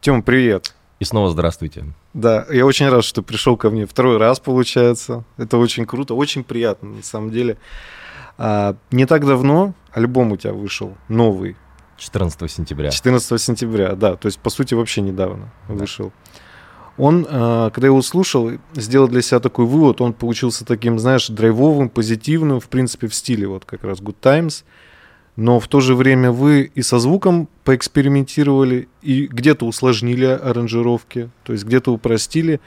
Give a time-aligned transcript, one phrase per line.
[0.00, 0.74] Тём, привет.
[1.00, 1.84] И снова здравствуйте.
[2.14, 5.24] Да, я очень рад, что пришел ко мне второй раз, получается.
[5.36, 7.58] Это очень круто, очень приятно, на самом деле.
[8.36, 11.56] А, не так давно альбом у тебя вышел, новый.
[11.96, 12.90] 14 сентября.
[12.90, 14.14] 14 сентября, да.
[14.14, 15.74] То есть, по сути, вообще недавно да.
[15.74, 16.12] вышел.
[16.96, 21.88] Он, а, когда его слушал, сделал для себя такой вывод, он получился таким, знаешь, драйвовым,
[21.88, 24.64] позитивным, в принципе, в стиле вот как раз Good Times–
[25.38, 31.52] но в то же время вы и со звуком поэкспериментировали, и где-то усложнили аранжировки, то
[31.52, 32.60] есть где-то упростили.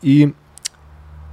[0.00, 0.32] И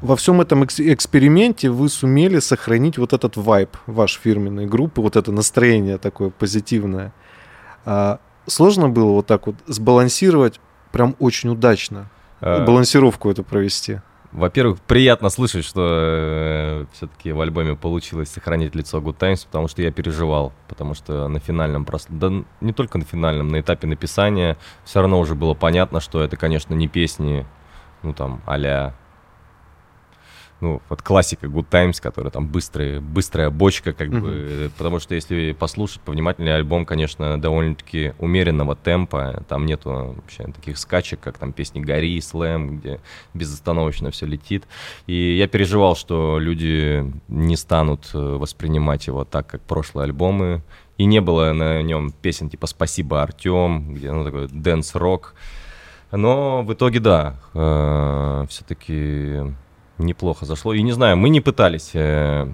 [0.02, 5.32] во всем этом эксперименте вы сумели сохранить вот этот вайб вашей фирменной группы, вот это
[5.32, 7.14] настроение такое позитивное.
[7.86, 10.60] А сложно было вот так вот сбалансировать
[10.92, 12.12] прям очень удачно,
[12.42, 12.66] а...
[12.66, 14.02] балансировку эту провести?
[14.34, 19.82] Во-первых, приятно слышать, что э, все-таки в альбоме получилось сохранить лицо Good Times, потому что
[19.82, 24.58] я переживал, потому что на финальном просто, да не только на финальном, на этапе написания
[24.84, 27.46] все равно уже было понятно, что это, конечно, не песни,
[28.04, 28.58] ну там, а
[30.60, 34.22] ну, вот классика Good Times, которая там быстрая, быстрая бочка, как mm-hmm.
[34.22, 40.78] бы, потому что если послушать повнимательнее альбом, конечно, довольно-таки умеренного темпа, там нету вообще таких
[40.78, 43.00] скачек, как там песни Гори, Слэм, где
[43.34, 44.68] безостановочно все летит,
[45.06, 50.64] и я переживал, что люди не станут э, воспринимать его так, как прошлые альбомы,
[50.98, 55.36] и не было на нем песен типа «Спасибо, Артем», где, ну, такой dance-рок,
[56.12, 59.54] но в итоге, да, э, все-таки
[59.98, 60.74] неплохо зашло.
[60.74, 62.52] И не знаю, мы не пытались, э,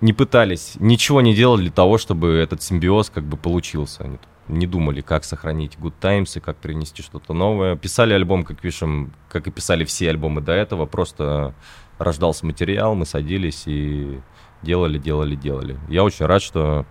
[0.00, 4.18] не пытались, ничего не делали для того, чтобы этот симбиоз как бы получился.
[4.48, 7.76] Не думали, как сохранить Good Times и как принести что-то новое.
[7.76, 10.86] Писали альбом, как пишем, как и писали все альбомы до этого.
[10.86, 11.54] Просто
[11.98, 14.20] рождался материал, мы садились и
[14.62, 15.78] делали, делали, делали.
[15.88, 16.86] Я очень рад, что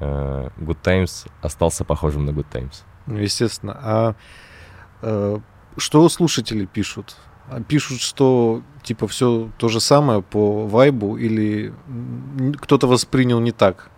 [0.00, 2.84] э, Good Times остался похожим на Good Times.
[3.06, 3.78] Ну, естественно.
[3.80, 4.14] А
[5.02, 5.38] э,
[5.76, 7.16] что слушатели пишут?
[7.68, 11.72] Пишут, что типа все то же самое по вайбу или
[12.60, 13.90] кто-то воспринял не так?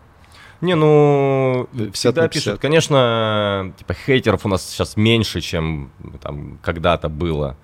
[0.60, 2.60] Не, ну, 50 всегда пишут.
[2.60, 7.56] Конечно, типа хейтеров у нас сейчас меньше, чем там когда-то было.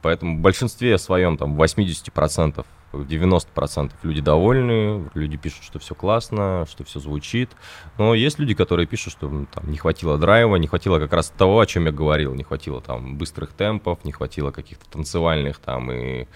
[0.00, 2.64] Поэтому в большинстве своем, там, 80%
[3.02, 7.50] 90% люди довольны, люди пишут, что все классно, что все звучит.
[7.98, 11.60] Но есть люди, которые пишут, что там, не хватило драйва, не хватило как раз того,
[11.60, 16.26] о чем я говорил, не хватило там быстрых темпов, не хватило каких-то танцевальных там и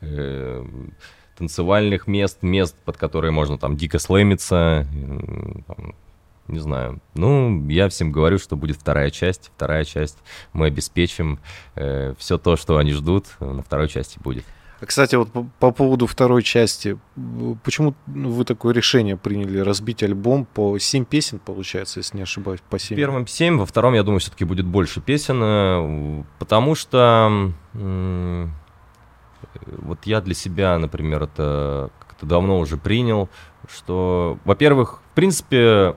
[0.00, 0.64] э,
[1.36, 4.86] танцевальных мест, мест, под которые можно там дико слэмиться,
[5.66, 5.94] там,
[6.46, 7.00] не знаю.
[7.14, 9.50] Ну, я всем говорю, что будет вторая часть.
[9.54, 10.18] Вторая часть
[10.52, 11.40] мы обеспечим.
[11.74, 14.44] Э, все то, что они ждут, на второй части будет.
[14.86, 16.98] Кстати, вот по, по поводу второй части,
[17.62, 22.78] почему вы такое решение приняли разбить альбом по 7 песен, получается, если не ошибаюсь, по
[22.78, 22.96] 7?
[22.96, 27.52] В первом 7, во втором, я думаю, все-таки будет больше песен, э, потому что
[29.78, 33.28] вот я для себя, например, это как-то давно уже принял,
[33.68, 35.96] что, во-первых, в принципе,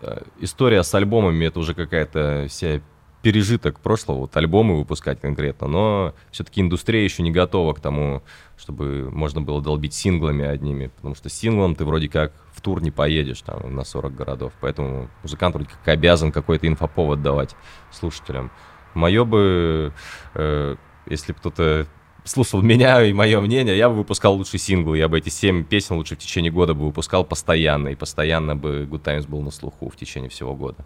[0.00, 2.80] э, история с альбомами это уже какая-то вся
[3.22, 8.22] пережиток прошлого, вот альбомы выпускать конкретно, но все-таки индустрия еще не готова к тому,
[8.56, 12.90] чтобы можно было долбить синглами одними, потому что синглом ты вроде как в тур не
[12.90, 17.56] поедешь там на 40 городов, поэтому музыкант вроде как обязан какой-то инфоповод давать
[17.90, 18.50] слушателям.
[18.94, 19.92] Мое бы,
[20.34, 21.86] э, если кто-то
[22.28, 25.96] слушал меня и мое мнение, я бы выпускал лучший сингл, я бы эти семь песен
[25.96, 29.88] лучше в течение года бы выпускал постоянно, и постоянно бы Good Times был на слуху
[29.88, 30.84] в течение всего года.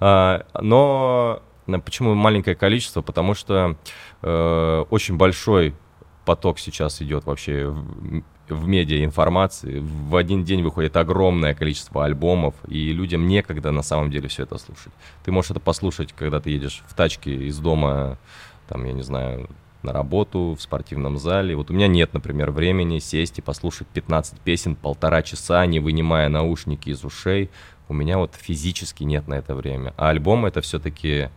[0.00, 3.02] А, но Почему маленькое количество?
[3.02, 3.76] Потому что
[4.22, 5.74] э, очень большой
[6.24, 9.80] поток сейчас идет вообще в, в медиа информации.
[9.80, 14.58] В один день выходит огромное количество альбомов, и людям некогда на самом деле все это
[14.58, 14.92] слушать.
[15.24, 18.18] Ты можешь это послушать, когда ты едешь в тачке из дома,
[18.68, 19.48] там, я не знаю,
[19.82, 21.56] на работу, в спортивном зале.
[21.56, 26.28] Вот у меня нет, например, времени сесть и послушать 15 песен полтора часа, не вынимая
[26.28, 27.50] наушники из ушей
[27.92, 29.94] у меня вот физически нет на это время.
[29.96, 31.28] А альбом это все-таки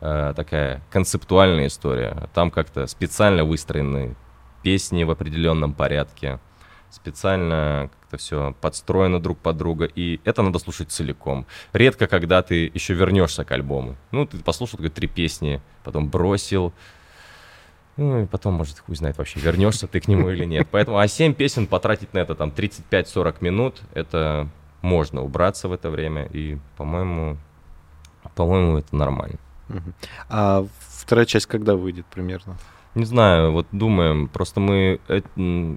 [0.00, 2.28] э, такая концептуальная история.
[2.34, 4.14] Там как-то специально выстроены
[4.62, 6.38] песни в определенном порядке,
[6.90, 11.46] специально как-то все подстроено друг под друга, и это надо слушать целиком.
[11.72, 13.96] Редко, когда ты еще вернешься к альбому.
[14.10, 16.72] Ну, ты послушал три песни, потом бросил,
[17.96, 20.66] ну, и потом, может, хуй знает вообще, вернешься ты к нему или нет.
[20.70, 24.48] Поэтому, а 7 песен потратить на это там 35-40 минут, это
[24.80, 27.36] можно убраться в это время, и, по-моему,
[28.34, 29.38] по-моему, это нормально.
[30.28, 32.56] А вторая часть когда выйдет примерно?
[32.94, 35.22] Не знаю, вот думаем, просто мы э,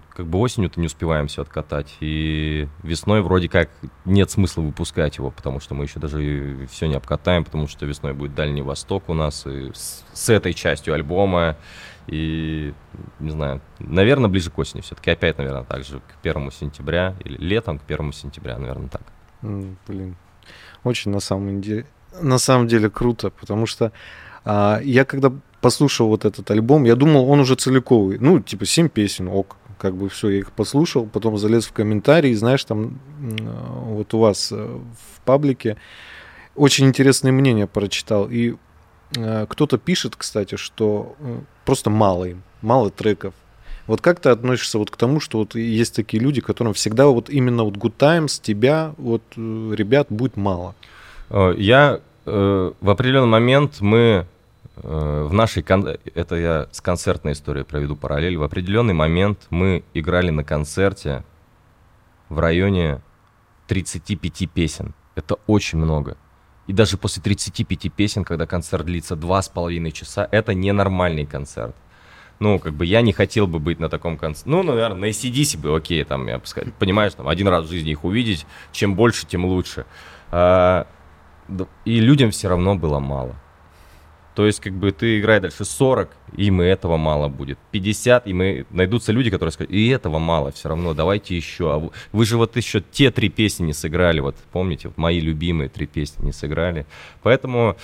[0.10, 3.70] как бы осенью-то не успеваем все откатать, и весной вроде как
[4.04, 8.14] нет смысла выпускать его, потому что мы еще даже все не обкатаем, потому что весной
[8.14, 11.56] будет Дальний Восток у нас, и с, с этой частью альбома,
[12.08, 12.74] и,
[13.20, 17.38] не знаю, наверное, ближе к осени все-таки, опять, наверное, так же, к первому сентября, или
[17.38, 19.02] летом к первому сентября, наверное, так.
[19.42, 20.16] Блин,
[20.84, 21.86] очень на самом деле,
[22.22, 23.92] на самом деле круто, потому что
[24.44, 25.32] а, я когда
[25.62, 28.20] послушал вот этот альбом, я думал, он уже целиковый.
[28.20, 29.58] Ну, типа, семь песен, ок.
[29.80, 34.52] Как бы все, я их послушал, потом залез в комментарии, знаешь, там вот у вас
[34.52, 35.78] э, в паблике
[36.56, 38.30] очень интересные мнения прочитал.
[38.30, 38.56] И
[39.18, 43.34] э, кто-то пишет, кстати, что э, просто мало им, мало треков.
[43.88, 47.30] Вот как ты относишься вот к тому, что вот есть такие люди, которым всегда вот
[47.30, 50.74] именно вот Good Times, тебя, вот ребят будет мало?
[51.30, 54.26] Я э, в определенный момент мы
[54.78, 55.88] Э, в нашей, кон...
[56.14, 61.24] это я с концертной историей проведу параллель, в определенный момент мы играли на концерте
[62.30, 63.02] в районе
[63.68, 64.94] 35 песен.
[65.16, 66.18] Это очень много.
[66.68, 71.76] И даже после 35 песен, когда концерт длится два с половиной часа, это ненормальный концерт.
[72.40, 74.50] Ну, как бы я не хотел бы быть на таком концерте.
[74.50, 77.92] Ну, наверное, на ACDC бы окей, там, я сказал, понимаешь, там, один раз в жизни
[77.92, 79.86] их увидеть, чем больше, тем лучше.
[80.32, 80.88] А,
[81.86, 83.36] и людям все равно было мало.
[84.36, 87.58] То есть, как бы ты играй дальше 40, им и этого мало будет.
[87.72, 91.74] 50, и мы найдутся люди, которые скажут, и этого мало все равно, давайте еще.
[91.74, 95.70] А вы же вот еще те три песни не сыграли, вот помните, вот мои любимые
[95.70, 96.86] три песни не сыграли.
[97.24, 97.78] Поэтому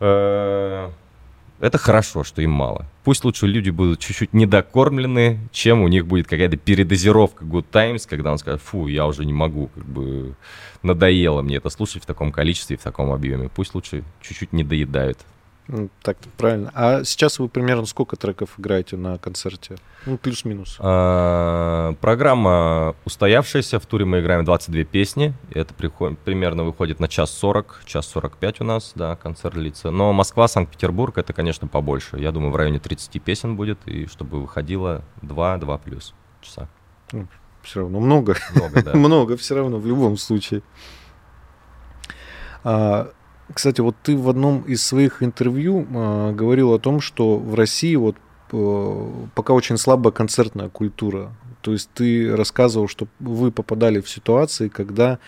[0.00, 0.90] э,
[1.60, 2.84] это хорошо, что им мало.
[3.04, 8.32] Пусть лучше люди будут чуть-чуть недокормлены, чем у них будет какая-то передозировка Good Times, когда
[8.32, 10.34] он скажет, фу, я уже не могу, как бы
[10.82, 13.48] надоело мне это слушать в таком количестве, в таком объеме.
[13.54, 15.18] Пусть лучше чуть-чуть не доедают.
[16.02, 16.70] Так правильно.
[16.74, 19.76] А сейчас вы примерно сколько треков играете на концерте?
[20.04, 20.76] Ну, плюс-минус.
[20.78, 23.80] А, программа устоявшаяся.
[23.80, 25.34] В туре мы играем 22 песни.
[25.50, 29.90] Это приход, примерно выходит на час 40, час 45 у нас, да, концерт длится.
[29.90, 32.18] Но Москва, Санкт-Петербург, это, конечно, побольше.
[32.18, 36.68] Я думаю, в районе 30 песен будет, и чтобы выходило 2-2 плюс часа.
[37.10, 37.26] Ну,
[37.62, 38.36] все равно много.
[38.54, 38.92] Много, да.
[38.94, 40.62] много все равно, в любом случае.
[42.62, 43.10] А,
[43.52, 47.94] кстати, вот ты в одном из своих интервью э, говорил о том, что в России
[47.94, 48.16] вот
[48.52, 51.32] э, пока очень слабая концертная культура.
[51.60, 55.18] То есть ты рассказывал, что вы попадали в ситуации, когда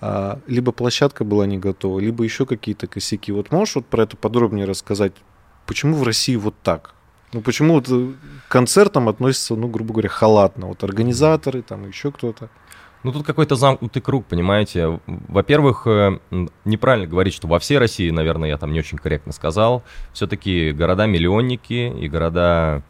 [0.00, 3.32] э, либо площадка была не готова, либо еще какие-то косяки.
[3.32, 5.12] Вот можешь вот про это подробнее рассказать?
[5.66, 6.94] Почему в России вот так?
[7.32, 10.68] Ну почему вот к концертам относятся, ну, грубо говоря, халатно?
[10.68, 12.48] Вот организаторы, там еще кто-то.
[13.04, 15.00] Ну, тут какой-то замкнутый круг, понимаете.
[15.06, 16.18] Во-первых, э,
[16.64, 19.84] неправильно говорить, что во всей России, наверное, я там не очень корректно сказал.
[20.12, 22.82] Все-таки города-миллионники и города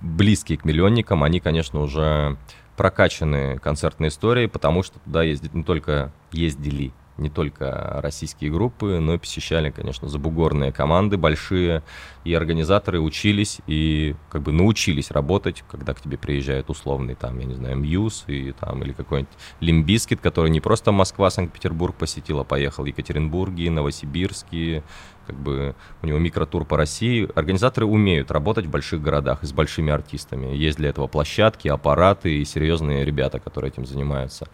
[0.00, 2.36] близкие к миллионникам, они, конечно, уже
[2.76, 9.14] прокачаны концертной историей, потому что туда ездят не только ездили не только российские группы, но
[9.14, 11.82] и посещали, конечно, забугорные команды большие,
[12.24, 17.46] и организаторы учились и как бы научились работать, когда к тебе приезжают условный там, я
[17.46, 22.40] не знаю, Muse и там, или какой-нибудь Limp Bizkit, который не просто Москва, Санкт-Петербург посетил,
[22.40, 24.82] а поехал Екатеринбурге, Новосибирске,
[25.26, 27.28] как бы у него микротур по России.
[27.34, 30.54] Организаторы умеют работать в больших городах с большими артистами.
[30.54, 34.48] Есть для этого площадки, аппараты и серьезные ребята, которые этим занимаются.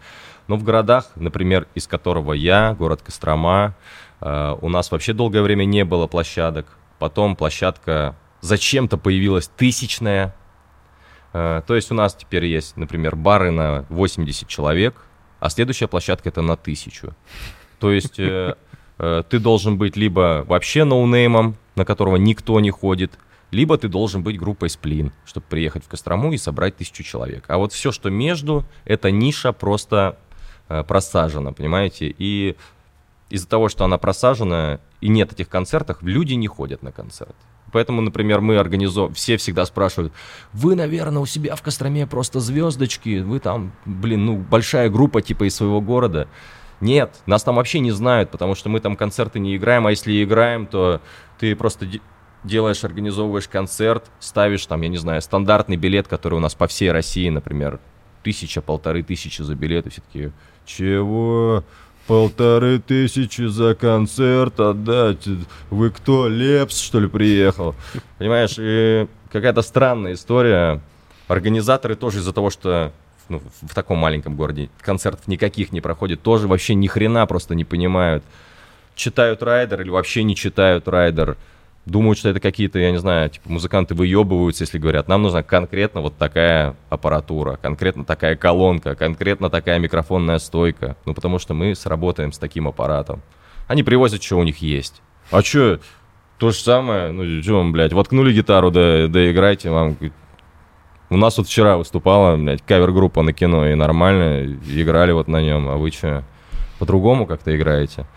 [0.47, 3.75] Но в городах, например, из которого я, город Кострома,
[4.19, 6.67] э, у нас вообще долгое время не было площадок.
[6.99, 10.35] Потом площадка зачем-то появилась тысячная.
[11.33, 14.95] Э, то есть у нас теперь есть, например, бары на 80 человек,
[15.39, 17.15] а следующая площадка это на тысячу.
[17.79, 18.55] То есть э,
[19.29, 23.17] ты должен быть либо вообще ноунеймом, на которого никто не ходит,
[23.51, 27.45] либо ты должен быть группой сплин, чтобы приехать в Кострому и собрать тысячу человек.
[27.47, 30.17] А вот все, что между, это ниша просто
[30.71, 32.15] Э, просажена, понимаете?
[32.17, 32.55] И
[33.29, 37.35] из-за того, что она просажена и нет этих концертов, люди не ходят на концерт.
[37.73, 40.13] Поэтому, например, мы организовываем, все всегда спрашивают,
[40.53, 45.43] вы, наверное, у себя в Костроме просто звездочки, вы там, блин, ну, большая группа типа
[45.43, 46.29] из своего города.
[46.81, 50.23] Нет, нас там вообще не знают, потому что мы там концерты не играем, а если
[50.23, 50.99] играем, то
[51.39, 51.87] ты просто
[52.43, 56.91] делаешь, организовываешь концерт, ставишь там, я не знаю, стандартный билет, который у нас по всей
[56.91, 57.79] России, например,
[58.23, 60.31] тысяча, полторы тысячи за билет, и все таки
[60.65, 61.63] чего?
[62.07, 65.27] Полторы тысячи за концерт отдать?
[65.69, 67.75] Вы кто, Лепс, что ли, приехал?
[68.17, 70.81] Понимаешь, и какая-то странная история.
[71.27, 72.91] Организаторы тоже из-за того, что
[73.31, 77.63] ну, в таком маленьком городе концертов никаких не проходит, тоже вообще ни хрена просто не
[77.63, 78.23] понимают.
[78.95, 81.37] Читают райдер или вообще не читают райдер.
[81.85, 86.01] думают, что это какие-то, я не знаю, типа музыканты выебываются, если говорят, нам нужна конкретно
[86.01, 90.95] вот такая аппаратура, конкретно такая колонка, конкретно такая микрофонная стойка.
[91.05, 93.21] Ну, потому что мы сработаем с таким аппаратом.
[93.67, 95.01] Они привозят, что у них есть.
[95.31, 95.79] А что,
[96.37, 99.95] то же самое, ну, что вам, блядь, воткнули гитару, да, да играйте, вам
[101.11, 105.67] у нас вот вчера выступала, блядь, кавер-группа на кино, и нормально играли вот на нем,
[105.67, 106.23] а вы что,
[106.79, 108.07] по-другому как-то играете?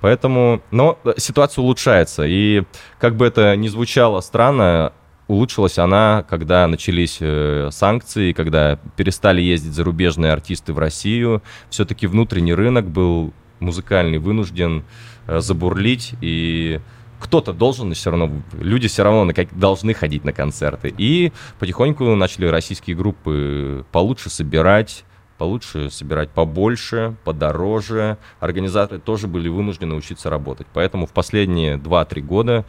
[0.00, 2.64] Поэтому, но ситуация улучшается, и
[2.98, 4.92] как бы это ни звучало странно,
[5.28, 11.42] улучшилась она, когда начались э, санкции, когда перестали ездить зарубежные артисты в Россию.
[11.68, 14.82] Все-таки внутренний рынок был музыкальный вынужден
[15.28, 16.80] э, забурлить, и
[17.20, 20.92] кто-то должен все равно, люди все равно на, как, должны ходить на концерты.
[20.96, 25.04] И потихоньку начали российские группы получше собирать,
[25.38, 28.16] получше собирать побольше, подороже.
[28.40, 30.66] Организаторы тоже были вынуждены учиться работать.
[30.72, 32.64] Поэтому в последние 2-3 года,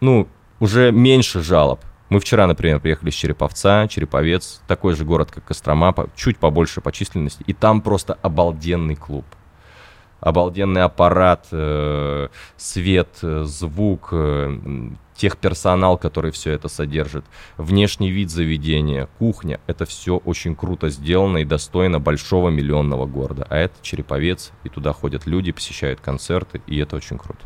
[0.00, 0.28] ну,
[0.60, 1.80] уже меньше жалоб.
[2.10, 6.92] Мы вчера, например, приехали с Череповца, Череповец, такой же город, как Кострома, чуть побольше по
[6.92, 9.24] численности, и там просто обалденный клуб
[10.22, 17.24] обалденный аппарат, э, свет, э, звук, э, техперсонал, который все это содержит,
[17.56, 19.60] внешний вид заведения, кухня.
[19.66, 23.46] Это все очень круто сделано и достойно большого миллионного города.
[23.50, 27.40] А это Череповец, и туда ходят люди, посещают концерты, и это очень круто.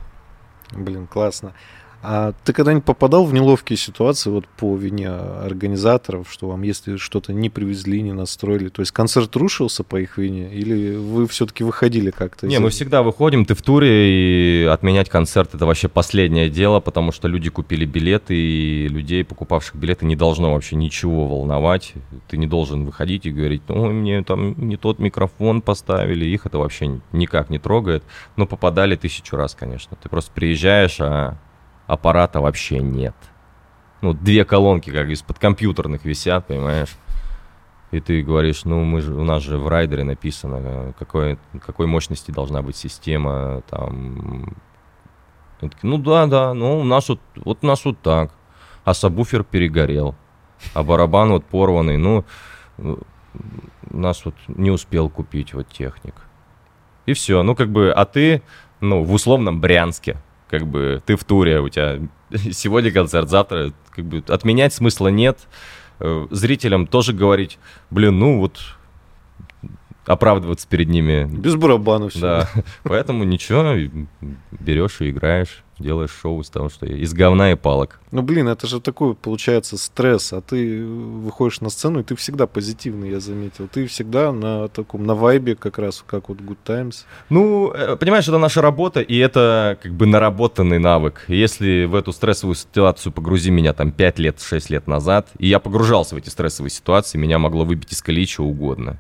[0.73, 1.55] Блин, классно.
[2.09, 7.33] А ты когда-нибудь попадал в неловкие ситуации вот по вине организаторов, что вам если что-то
[7.33, 12.13] не привезли, не настроили, то есть концерт рушился по их вине, или вы все-таки выходили
[12.13, 12.47] как-то?
[12.47, 17.11] Не, мы всегда выходим, ты в туре, и отменять концерт это вообще последнее дело, потому
[17.11, 21.95] что люди купили билеты, и людей, покупавших билеты, не должно вообще ничего волновать.
[22.29, 26.59] Ты не должен выходить и говорить, ну, мне там не тот микрофон поставили, их это
[26.59, 28.05] вообще никак не трогает.
[28.37, 29.97] Но попадали тысячу раз, конечно.
[30.01, 31.37] Ты просто приезжаешь, а
[31.87, 33.15] аппарата вообще нет.
[34.03, 36.97] Ну, две колонки как из-под компьютерных висят, понимаешь?
[37.93, 42.31] И ты говоришь, ну, мы же, у нас же в райдере написано, какой, какой мощности
[42.31, 44.55] должна быть система, там...
[45.83, 48.33] ну да, да, ну у нас вот, вот у нас вот так.
[48.85, 50.15] А сабвуфер перегорел,
[50.75, 52.25] а барабан вот порванный, ну,
[52.79, 52.97] у
[53.91, 56.15] нас вот не успел купить вот техник.
[57.07, 58.43] И все, ну как бы, а ты,
[58.81, 60.17] ну, в условном Брянске,
[60.49, 62.01] как бы ты в туре, у тебя
[62.53, 65.39] сегодня концерт, завтра, как бы отменять смысла нет.
[66.01, 67.59] Э, зрителям тоже говорить,
[67.91, 68.61] блин, ну вот
[70.07, 71.25] оправдываться перед ними.
[71.25, 72.21] Без барабанов все.
[72.21, 72.49] Да,
[72.85, 73.75] поэтому ничего,
[74.53, 78.01] берешь и играешь делаешь шоу из того, что из говна и палок.
[78.11, 82.47] Ну, блин, это же такой, получается, стресс, а ты выходишь на сцену, и ты всегда
[82.47, 83.69] позитивный, я заметил.
[83.69, 87.07] Ты всегда на таком, на вайбе как раз, как вот Good Times.
[87.29, 91.25] Ну, э, понимаешь, это наша работа, и это как бы наработанный навык.
[91.29, 95.59] Если в эту стрессовую ситуацию погрузи меня там 5 лет, 6 лет назад, и я
[95.59, 98.99] погружался в эти стрессовые ситуации, меня могло выбить из колеи чего угодно.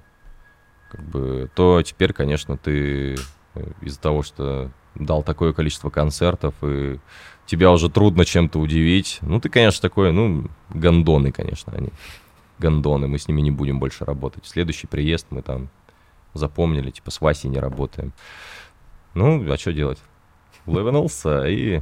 [0.90, 3.16] Как бы, то теперь, конечно, ты
[3.54, 6.99] э, из-за того, что дал такое количество концертов, и
[7.47, 9.19] тебя уже трудно чем-то удивить.
[9.23, 11.91] Ну, ты, конечно, такой, ну, гондоны, конечно, они.
[12.59, 14.47] Гондоны, мы с ними не будем больше работать.
[14.47, 15.69] Следующий приезд мы там
[16.35, 18.12] запомнили, типа, с Васей не работаем.
[19.15, 19.99] Ну, а что делать?
[20.67, 21.81] Левенулся и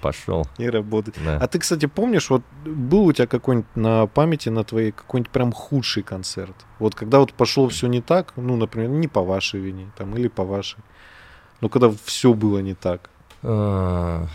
[0.00, 0.46] пошел.
[0.58, 1.14] И работать.
[1.24, 1.36] Да.
[1.36, 5.52] А ты, кстати, помнишь, вот был у тебя какой-нибудь на памяти на твоей какой-нибудь прям
[5.52, 6.54] худший концерт?
[6.78, 10.28] Вот когда вот пошло все не так, ну, например, не по вашей вине, там, или
[10.28, 10.78] по вашей.
[11.60, 13.10] Ну, когда все было не так.
[13.42, 14.26] А,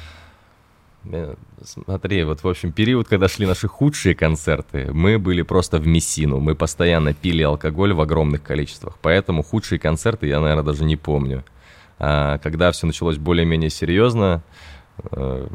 [1.64, 6.40] смотри, вот, в общем, период, когда шли наши худшие концерты, мы были просто в мессину.
[6.40, 8.98] Мы постоянно пили алкоголь в огромных количествах.
[9.02, 11.44] Поэтому худшие концерты я, наверное, даже не помню.
[11.98, 14.44] А когда все началось более-менее серьезно,
[15.12, 15.48] э,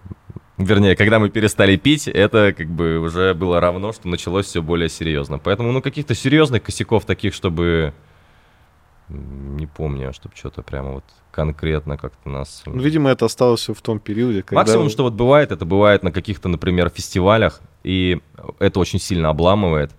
[0.56, 4.88] вернее, когда мы перестали пить, это как бы уже было равно, что началось все более
[4.88, 5.38] серьезно.
[5.38, 7.92] Поэтому, ну, каких-то серьезных косяков таких, чтобы
[9.10, 12.62] не помню, чтобы что-то прямо вот конкретно как-то нас...
[12.66, 14.60] Ну, видимо, это осталось все в том периоде, когда...
[14.60, 18.20] Максимум, что вот бывает, это бывает на каких-то, например, фестивалях, и
[18.58, 19.92] это очень сильно обламывает.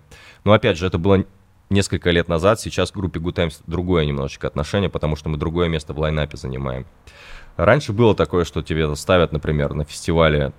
[0.44, 1.24] Но, опять же, это было
[1.70, 5.68] несколько лет назад, сейчас к группе Good Times другое немножечко отношение, потому что мы другое
[5.68, 6.86] место в лайнапе занимаем.
[7.56, 10.52] Раньше было такое, что тебе ставят, например, на фестивале,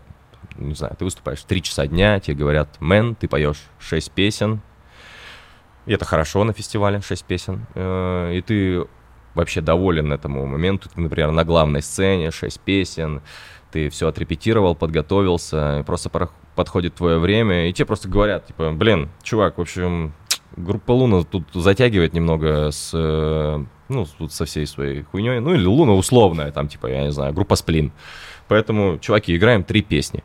[0.55, 4.61] не знаю, ты выступаешь 3 часа дня, тебе говорят, мэн, ты поешь 6 песен,
[5.85, 7.65] и это хорошо на фестивале, 6 песен.
[7.75, 8.85] Э, и ты
[9.35, 10.89] вообще доволен этому моменту.
[10.89, 13.21] Ты, например, на главной сцене 6 песен,
[13.71, 16.09] ты все отрепетировал, подготовился, просто
[16.55, 20.13] подходит твое время, и тебе просто говорят, типа, блин, чувак, в общем,
[20.55, 25.65] группа Луна тут затягивает немного с, ну, ну, вот со всей своей хуйней, ну, или
[25.65, 27.91] Луна условная, там, типа, я не знаю, группа Сплин.
[28.47, 30.23] Поэтому, чуваки, играем три песни.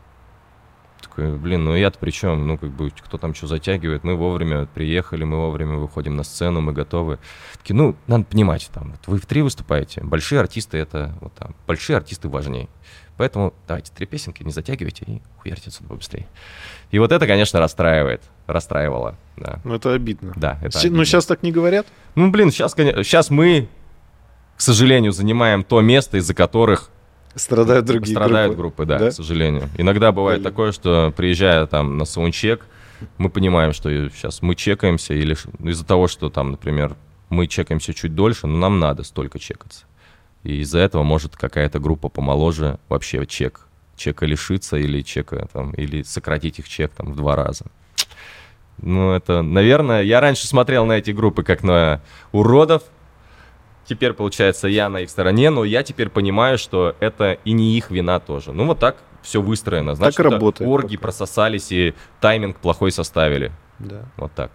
[1.09, 2.47] Такой, блин, ну я-то при чем?
[2.47, 4.03] Ну, как бы, кто там что затягивает?
[4.03, 7.17] Мы вовремя приехали, мы вовремя выходим на сцену, мы готовы.
[7.57, 11.55] Такие, ну, надо понимать, там, вот вы в три выступаете, большие артисты это, вот там,
[11.67, 12.67] большие артисты важнее.
[13.17, 16.25] Поэтому давайте три песенки, не затягивайте и хуярьте отсюда побыстрее.
[16.91, 19.59] И вот это, конечно, расстраивает, расстраивало, да.
[19.65, 20.31] Ну, это обидно.
[20.37, 21.05] Да, это С- Ну, обидно.
[21.05, 21.85] сейчас так не говорят?
[22.15, 23.67] Ну, блин, сейчас, сейчас мы,
[24.55, 26.91] к сожалению, занимаем то место, из-за которых
[27.39, 28.83] Страдают другие страдают группы.
[28.83, 29.09] группы, да, Да?
[29.09, 29.69] к сожалению.
[29.77, 30.51] Иногда бывает Блин.
[30.51, 32.65] такое, что приезжая там на саундчек,
[33.17, 35.35] мы понимаем, что сейчас мы чекаемся, или
[35.69, 36.95] из-за того, что там, например,
[37.29, 39.85] мы чекаемся чуть дольше, но нам надо столько чекаться.
[40.43, 46.03] И из-за этого может какая-то группа помоложе вообще чек, чека лишиться или чека там, или
[46.03, 47.65] сократить их чек там в два раза.
[48.81, 52.83] Ну, это, наверное, я раньше смотрел на эти группы как на уродов,
[53.89, 57.89] Теперь, получается, я на их стороне, но я теперь понимаю, что это и не их
[57.89, 58.53] вина тоже.
[58.53, 59.95] Ну, вот так все выстроено.
[59.95, 61.01] Значит, это работает орги пока.
[61.07, 63.51] прососались и тайминг плохой составили.
[63.79, 64.51] Да, Вот так.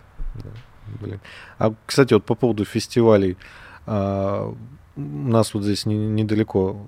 [1.00, 1.20] блин.
[1.58, 3.36] А, кстати, вот по поводу фестивалей.
[3.86, 4.54] а,
[4.96, 6.86] у нас вот здесь не- недалеко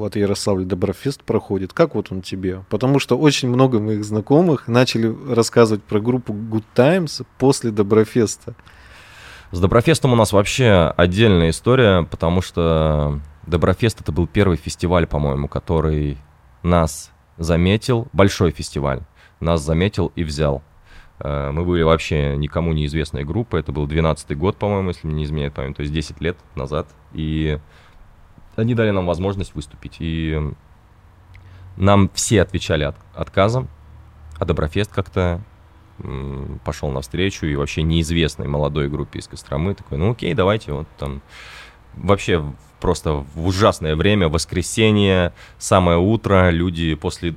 [0.00, 1.72] от Ярославля Доброфест проходит.
[1.72, 2.64] Как вот он тебе?
[2.68, 8.56] Потому что очень много моих знакомых начали рассказывать про группу Good Times после Доброфеста.
[9.54, 15.46] С Доброфестом у нас вообще отдельная история, потому что Доброфест это был первый фестиваль, по-моему,
[15.46, 16.18] который
[16.64, 19.02] нас заметил, большой фестиваль,
[19.38, 20.64] нас заметил и взял.
[21.20, 25.24] Э, Мы были вообще никому неизвестной группой, это был 12-й год, по-моему, если мне не
[25.24, 27.60] изменяет память, то есть 10 лет назад, и
[28.56, 30.36] они дали нам возможность выступить, и
[31.76, 33.68] нам все отвечали от- отказом,
[34.36, 35.40] а Доброфест как-то
[36.64, 41.22] пошел навстречу и вообще неизвестной молодой группе из Костромы такой, ну окей, давайте вот там
[41.94, 42.44] вообще
[42.80, 47.34] просто в ужасное время, воскресенье, самое утро, люди после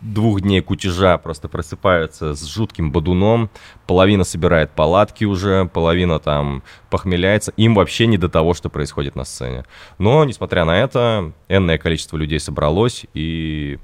[0.00, 3.50] двух дней кутежа просто просыпаются с жутким бодуном,
[3.86, 9.24] половина собирает палатки уже, половина там похмеляется, им вообще не до того, что происходит на
[9.24, 9.64] сцене.
[9.98, 13.78] Но, несмотря на это, энное количество людей собралось, и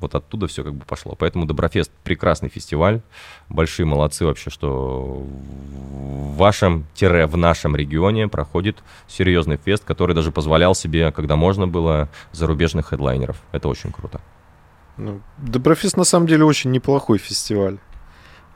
[0.00, 1.14] вот оттуда все как бы пошло.
[1.18, 3.02] Поэтому Доброфест прекрасный фестиваль.
[3.48, 10.32] Большие молодцы вообще, что в вашем, тире, в нашем регионе проходит серьезный фест, который даже
[10.32, 13.36] позволял себе, когда можно было, зарубежных хедлайнеров.
[13.52, 14.20] Это очень круто.
[14.96, 17.78] Ну, Доброфест на самом деле очень неплохой фестиваль.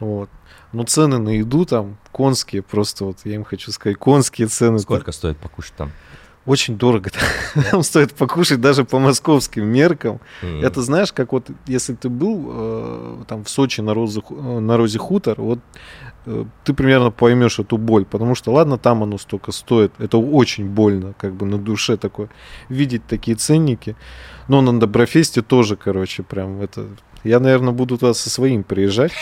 [0.01, 0.29] Вот.
[0.73, 4.79] Но цены на еду там конские, просто вот я им хочу сказать, конские цены.
[4.81, 5.93] Сколько стоит покушать там?
[6.47, 7.11] Очень дорого.
[7.71, 10.21] Там стоит покушать даже по московским меркам.
[10.63, 14.61] Это знаешь, как вот если ты был э, там в Сочи на, Розе, Ху- э,
[14.61, 15.59] на Розе Хутор, вот
[16.27, 20.69] э, ты примерно поймешь эту боль, потому что ладно, там оно столько стоит, это очень
[20.69, 22.29] больно, как бы на душе такое,
[22.69, 23.97] видеть такие ценники,
[24.49, 26.89] но на Доброфесте тоже, короче, прям это,
[27.25, 29.13] я, наверное, буду туда со своим приезжать,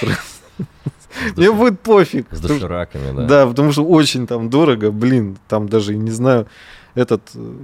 [1.37, 2.27] мне будет пофиг.
[2.33, 3.27] С дошираками, да.
[3.27, 6.47] да, потому что очень там дорого, блин, там даже, не знаю,
[6.95, 7.57] этот э,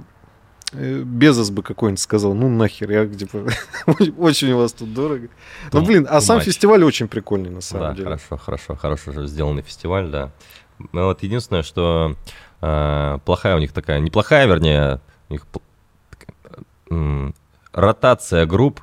[0.73, 3.47] э, Безос бы какой-нибудь сказал, ну нахер, я типа,
[4.17, 5.29] очень у вас тут дорого.
[5.71, 8.05] Ну, блин, а сам фестиваль очень прикольный, на самом Да, деле.
[8.05, 10.31] хорошо, хорошо, хорошо же сделанный фестиваль, да.
[10.93, 12.15] Ну вот единственное, что
[12.61, 15.45] э, плохая у них такая, неплохая, вернее, у них
[16.89, 17.33] м,
[17.73, 18.81] ротация групп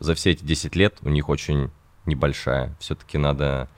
[0.00, 1.70] за все эти 10 лет у них очень
[2.06, 2.74] небольшая.
[2.80, 3.68] Все-таки надо...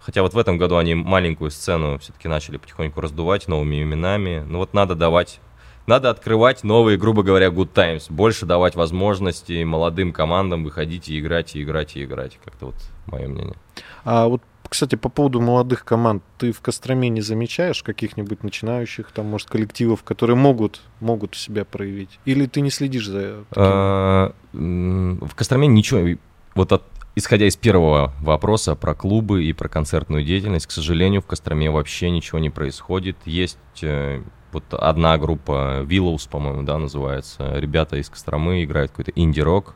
[0.00, 4.44] Хотя вот в этом году они маленькую сцену все-таки начали потихоньку раздувать новыми именами.
[4.46, 5.40] Ну вот надо давать
[5.86, 8.06] надо открывать новые, грубо говоря, good times.
[8.08, 12.38] Больше давать возможности молодым командам выходить и играть, и играть, и играть.
[12.44, 12.74] Как-то вот
[13.06, 13.56] мое мнение.
[14.04, 19.26] А вот, кстати, по поводу молодых команд, ты в Костроме не замечаешь каких-нибудь начинающих, там,
[19.26, 22.18] может, коллективов, которые могут, могут себя проявить?
[22.24, 23.62] Или ты не следишь за таким?
[23.64, 26.18] А, В Костроме ничего,
[26.54, 26.84] вот от-
[27.16, 32.10] исходя из первого вопроса про клубы и про концертную деятельность, к сожалению, в Костроме вообще
[32.10, 33.16] ничего не происходит.
[33.26, 37.58] Есть э, вот одна группа, Willows, по-моему, да, называется.
[37.58, 39.74] Ребята из Костромы играют какой-то инди-рок.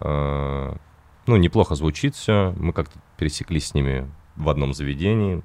[0.00, 0.74] Э,
[1.26, 2.54] Ну, неплохо звучит все.
[2.58, 5.42] Мы как-то пересеклись с ними в одном заведении.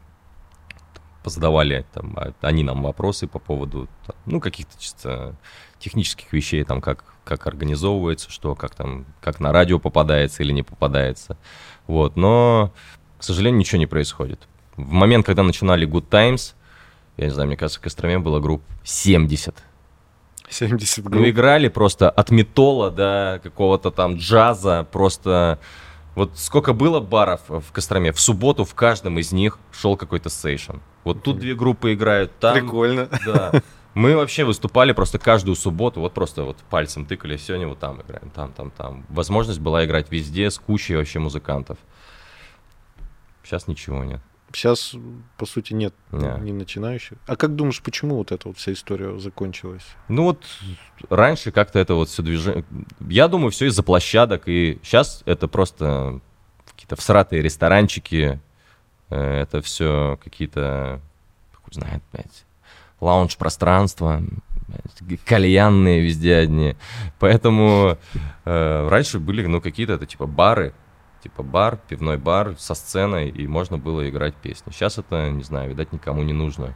[1.23, 3.87] Позадавали там, а- они нам вопросы по поводу,
[4.25, 5.35] ну, каких-то чисто
[5.79, 10.63] технических вещей, там, как, как организовывается, что, как там, как на радио попадается или не
[10.63, 11.37] попадается.
[11.87, 12.71] Вот, но,
[13.17, 14.47] к сожалению, ничего не происходит.
[14.77, 16.55] В момент, когда начинали Good Times,
[17.17, 19.55] я не знаю, мне кажется, в Костроме была групп 70.
[20.49, 21.27] 70 Ну, групп.
[21.27, 25.59] играли просто от металла до какого-то там джаза, просто...
[26.13, 30.77] Вот сколько было баров в Костроме, в субботу в каждом из них шел какой-то сейшн.
[31.03, 32.53] Вот тут две группы играют, там...
[32.53, 33.09] Прикольно.
[33.25, 33.51] Да.
[33.95, 38.29] Мы вообще выступали просто каждую субботу, вот просто вот пальцем тыкали, сегодня вот там играем,
[38.29, 39.05] там, там, там.
[39.09, 41.77] Возможность была играть везде с кучей вообще музыкантов.
[43.43, 44.21] Сейчас ничего нет.
[44.55, 44.95] Сейчас,
[45.37, 46.39] по сути, нет Не.
[46.39, 47.17] не начинающих.
[47.27, 49.83] А как думаешь, почему вот эта вот вся история закончилась?
[50.07, 50.45] Ну вот
[51.09, 52.63] раньше как-то это вот все движение...
[53.01, 56.21] Я думаю, все из-за площадок, и сейчас это просто
[56.71, 58.39] какие-то всратые ресторанчики,
[59.09, 61.01] э, это все какие-то,
[61.61, 62.45] хуй знает, блядь,
[63.01, 64.23] лаунж-пространства,
[64.67, 66.77] блядь, кальянные везде одни.
[67.19, 67.97] Поэтому
[68.45, 70.73] э, раньше были, ну, какие-то это типа бары,
[71.25, 74.71] типа бар, пивной бар со сценой, и можно было играть песни.
[74.71, 76.75] Сейчас это, не знаю, видать, никому не нужно.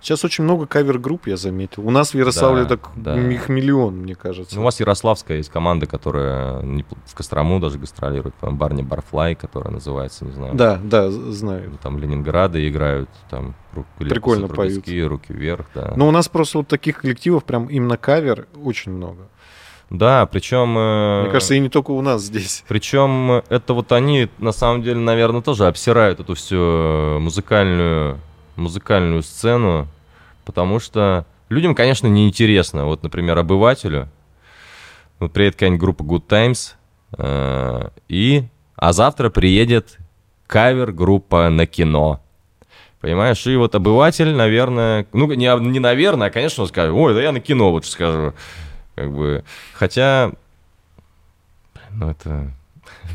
[0.00, 1.86] Сейчас очень много кавер-групп, я заметил.
[1.86, 3.20] У нас в Ярославле Да, так да.
[3.20, 4.54] их миллион, мне кажется.
[4.54, 6.62] Ну, у вас Ярославская есть команда, которая
[7.04, 10.54] в Кострому даже гастролирует, по Барни Барфлай, которая называется, не знаю.
[10.54, 11.78] Да, да, знаю.
[11.82, 13.54] Там Ленинграды играют, там
[13.98, 15.92] Прикольно Трубецкие, руки вверх, да.
[15.94, 19.28] Но у нас просто вот таких коллективов, прям именно кавер, очень много.
[19.90, 20.76] Да, причем...
[20.76, 22.64] э, Мне кажется, и не только у нас здесь.
[22.68, 28.20] Причем это вот они, на самом деле, наверное, тоже обсирают эту всю э, музыкальную,
[28.56, 29.88] музыкальную сцену,
[30.44, 32.84] потому что людям, конечно, неинтересно.
[32.84, 34.08] Вот, например, обывателю,
[35.20, 36.76] вот приедет какая-нибудь группа Good Times,
[37.16, 38.44] э, и,
[38.76, 39.98] а завтра приедет
[40.46, 42.20] кавер-группа на кино.
[43.00, 47.22] Понимаешь, и вот обыватель, наверное, ну, не, не наверное, а, конечно, он скажет, ой, да
[47.22, 48.34] я на кино лучше скажу.
[48.98, 50.32] Как бы, хотя,
[51.92, 52.52] ну, это...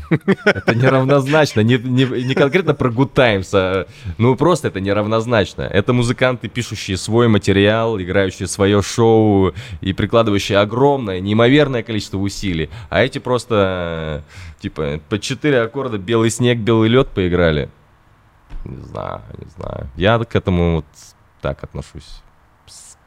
[0.44, 5.62] Это неравнозначно, не, не, не конкретно про Good Times, а, ну просто это неравнозначно.
[5.62, 12.70] Это музыканты, пишущие свой материал, играющие свое шоу и прикладывающие огромное, неимоверное количество усилий.
[12.88, 14.24] А эти просто,
[14.60, 17.68] типа, по четыре аккорда «Белый снег, белый лед» поиграли.
[18.64, 19.90] Не знаю, не знаю.
[19.96, 20.86] Я к этому вот
[21.42, 22.22] так отношусь.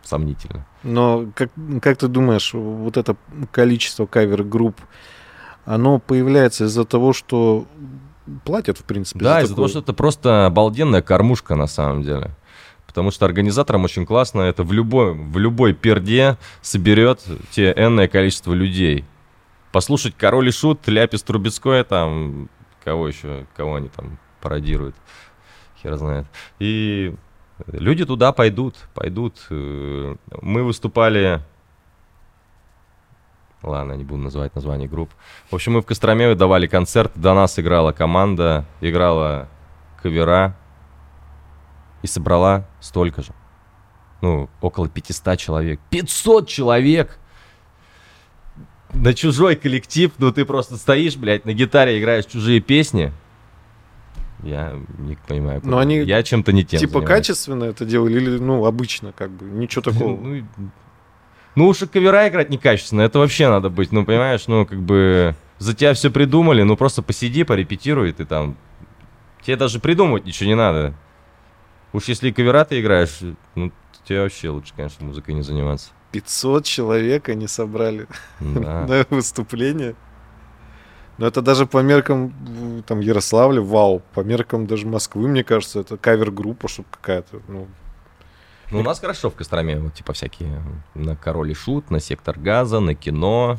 [0.03, 0.65] Сомнительно.
[0.88, 1.50] Но как,
[1.82, 3.17] как ты думаешь, вот это
[3.52, 4.80] количество кавер-групп,
[5.65, 7.67] оно появляется из-за того, что
[8.45, 9.19] платят, в принципе.
[9.19, 9.69] Да, за из-за того, такое?
[9.69, 12.32] что это просто обалденная кормушка на самом деле.
[12.86, 17.21] Потому что организаторам очень классно это в любой, в любой перде соберет
[17.52, 19.04] те энное количество людей.
[19.73, 22.47] Послушать Король и Шут, Ляпис Трубецкой, там,
[22.86, 24.95] кого еще, кого они там пародируют,
[25.84, 26.28] хер знает.
[26.60, 27.13] И
[27.67, 29.45] люди туда пойдут, пойдут.
[29.49, 31.41] Э, Мы выступали...
[33.63, 35.09] Ладно, не буду называть название групп.
[35.49, 39.49] В общем, мы в Костроме давали концерт, до нас играла команда, играла
[40.01, 40.55] кавера
[42.03, 43.33] и собрала столько же.
[44.21, 45.79] Ну, около 500 человек.
[45.89, 47.17] 500 человек!
[48.93, 53.11] На чужой коллектив, ну ты просто стоишь, блядь, на гитаре играешь чужие песни.
[54.43, 55.62] Я не понимаю.
[55.63, 57.10] Но они я чем-то не тем Типа занимаюсь.
[57.10, 60.15] качественно это делали или, ну, обычно, как бы, ничего такого.
[60.15, 60.43] Ну,
[61.56, 65.36] ну уж и кавера играть некачественно, это вообще надо быть, ну, понимаешь, ну, как бы,
[65.58, 68.56] за тебя все придумали, ну, просто посиди, порепетируй, ты там,
[69.41, 70.93] тебе даже придумывать ничего не надо.
[71.93, 73.17] Уж если кавера ты играешь,
[73.56, 73.71] ну,
[74.06, 75.89] тебе вообще лучше, конечно, музыкой не заниматься.
[76.12, 78.08] 500 человек они собрали
[78.39, 78.86] Да.
[78.88, 79.95] на выступление.
[81.17, 85.97] Но это даже по меркам там Ярославля, вау, по меркам даже Москвы, мне кажется, это
[85.97, 87.67] кавер-группа, чтобы какая-то, ну,
[88.71, 90.62] Ну, у нас хорошо в Костроме, вот, типа, всякие
[90.93, 93.58] на Король и Шут, на Сектор Газа, на кино,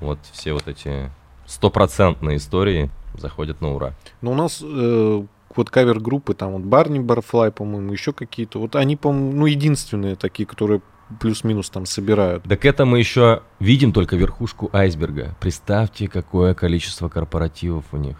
[0.00, 1.10] вот, все вот эти
[1.46, 3.94] стопроцентные истории заходят на ура.
[4.20, 5.22] Но у нас э,
[5.54, 10.46] вот кавер-группы, там вот Барни Барфлай, по-моему, еще какие-то, вот они, по-моему, ну, единственные такие,
[10.46, 10.80] которые
[11.20, 12.44] плюс-минус там собирают.
[12.44, 15.34] Так это мы еще видим только верхушку айсберга.
[15.40, 18.16] Представьте, какое количество корпоративов у них.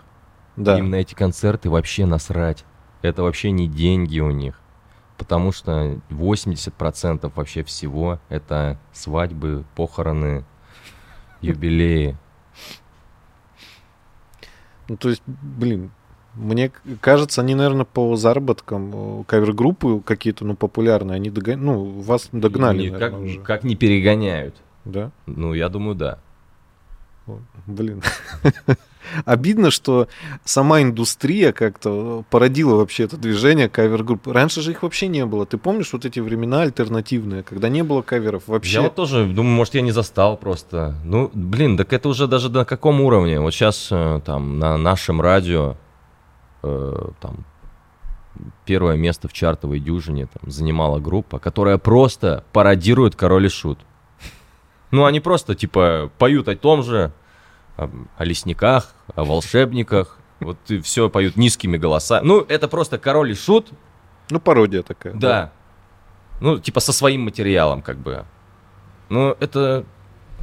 [0.56, 0.78] Да.
[0.78, 2.64] Им на эти концерты вообще насрать.
[3.02, 4.60] Это вообще не деньги у них.
[5.16, 10.44] Потому что 80% вообще всего это свадьбы, похороны,
[11.40, 12.16] юбилеи.
[14.88, 15.90] Ну, то есть, блин,
[16.38, 16.70] мне
[17.00, 21.64] кажется, они, наверное, по заработкам э, кавер-группы какие-то, ну, популярные, они догон...
[21.64, 23.40] ну, вас догнали, Никак, наверное, уже.
[23.40, 24.54] как не перегоняют.
[24.84, 25.10] Да?
[25.26, 26.18] Ну, я думаю, да.
[27.66, 28.02] Блин.
[29.24, 30.08] Обидно, что
[30.44, 34.26] сама индустрия как-то породила вообще это движение кавер-групп.
[34.28, 35.44] Раньше же их вообще не было.
[35.44, 38.74] Ты помнишь вот эти времена альтернативные, когда не было каверов вообще?
[38.74, 40.94] Я вот тоже думаю, может, я не застал просто.
[41.04, 43.40] Ну, блин, так это уже даже на каком уровне?
[43.40, 43.88] Вот сейчас
[44.24, 45.76] там на нашем радио
[46.62, 47.44] э, там
[48.64, 53.78] первое место в чартовой дюжине там, занимала группа, которая просто пародирует Король и Шут.
[54.90, 57.12] Ну, они просто, типа, поют о том же,
[57.76, 60.18] о, о лесниках, о волшебниках.
[60.40, 62.24] Вот и все поют низкими голосами.
[62.24, 63.70] Ну, это просто Король и Шут,
[64.30, 65.14] Ну, пародия такая.
[65.14, 65.52] да.
[66.40, 68.24] ну, типа со своим материалом, как бы.
[69.08, 69.84] Ну, это,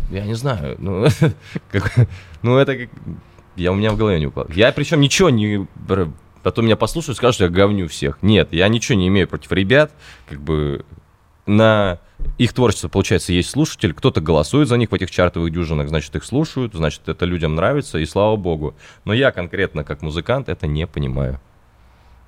[0.09, 1.07] я не знаю, ну,
[1.71, 2.07] как,
[2.41, 2.89] ну это как,
[3.55, 4.47] я у меня в голове не упал.
[4.49, 5.67] Я причем ничего не,
[6.43, 8.17] потом меня послушают, скажут, что я говню всех.
[8.21, 9.91] Нет, я ничего не имею против ребят,
[10.27, 10.85] как бы
[11.45, 11.99] на
[12.37, 16.23] их творчество, получается, есть слушатель, кто-то голосует за них в этих чартовых дюжинах, значит, их
[16.23, 18.75] слушают, значит, это людям нравится, и слава богу.
[19.03, 21.39] Но я конкретно, как музыкант, это не понимаю.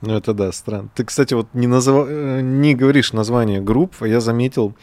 [0.01, 0.89] Ну, это да, странно.
[0.93, 2.07] Ты, кстати, вот не, назов...
[2.07, 4.75] Э, не говоришь название групп, а я заметил,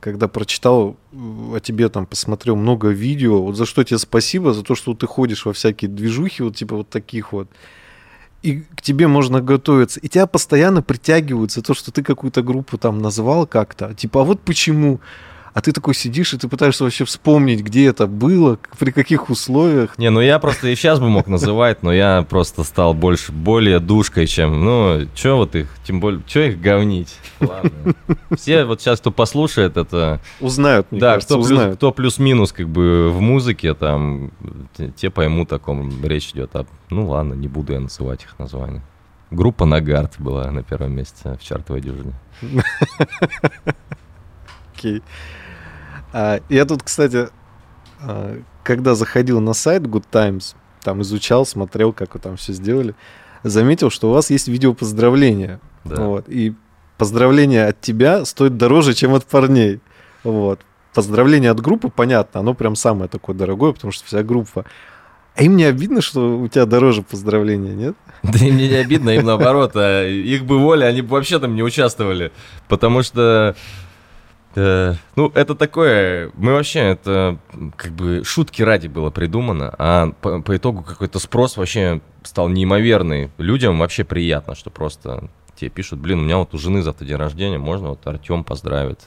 [0.00, 4.74] когда прочитал о тебе, там, посмотрел много видео, вот за что тебе спасибо, за то,
[4.74, 7.48] что ты ходишь во всякие движухи, вот типа вот таких вот
[8.42, 10.00] и к тебе можно готовиться.
[10.00, 13.94] И тебя постоянно притягиваются то, что ты какую-то группу там назвал как-то.
[13.94, 15.00] Типа, а вот почему?
[15.52, 19.98] А ты такой сидишь, и ты пытаешься вообще вспомнить, где это было, при каких условиях.
[19.98, 23.80] Не, ну я просто и сейчас бы мог называть, но я просто стал больше, более
[23.80, 27.16] душкой, чем, ну, чё вот их, тем более, чё их говнить?
[27.40, 27.70] Ладно.
[28.36, 30.20] Все вот сейчас, кто послушает это...
[30.40, 31.64] Узнают, да, кажется, кто, узнают.
[31.64, 34.30] Плюс, кто плюс-минус как бы в музыке, там,
[34.96, 36.50] те поймут, о ком речь идет.
[36.54, 38.82] А, ну ладно, не буду я называть их названия.
[39.30, 42.14] Группа Нагард была на первом месте в чартовой дюжине.
[44.80, 45.02] Окей.
[46.12, 47.28] А, я тут, кстати,
[48.00, 52.94] а, когда заходил на сайт Good Times, там изучал, смотрел, как вы там все сделали,
[53.42, 55.60] заметил, что у вас есть видео поздравления.
[55.84, 56.02] Да.
[56.02, 56.54] Вот, и
[56.96, 59.80] поздравление от тебя стоит дороже, чем от парней.
[60.24, 60.60] Вот.
[60.94, 64.64] Поздравление от группы, понятно, оно прям самое такое дорогое, потому что вся группа.
[65.36, 67.96] А им не обидно, что у тебя дороже поздравления, нет?
[68.22, 69.72] Да им не обидно, им наоборот.
[69.74, 72.32] А их бы воля, они бы вообще там не участвовали.
[72.66, 73.54] Потому что
[74.56, 77.38] Э, ну, это такое, мы вообще, это
[77.76, 83.30] как бы шутки ради было придумано, а по, по итогу какой-то спрос вообще стал неимоверный.
[83.38, 87.16] Людям вообще приятно, что просто тебе пишут, блин, у меня вот у жены завтра день
[87.16, 89.00] рождения, можно вот Артем поздравит.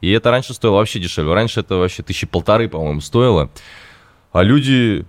[0.00, 1.34] И это раньше стоило вообще дешевле.
[1.34, 3.50] Раньше это вообще тысячи полторы, по-моему, стоило.
[4.32, 5.04] А люди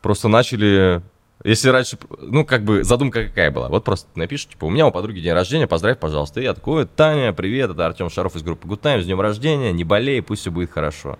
[0.00, 1.02] просто начали
[1.42, 3.68] если раньше, ну, как бы задумка какая была?
[3.68, 6.40] Вот просто напишешь, типа, у меня у подруги день рождения, поздравь, пожалуйста.
[6.40, 9.72] И я такой, Таня, привет, это Артем Шаров из группы Good Time, с днем рождения,
[9.72, 11.18] не болей, пусть все будет хорошо.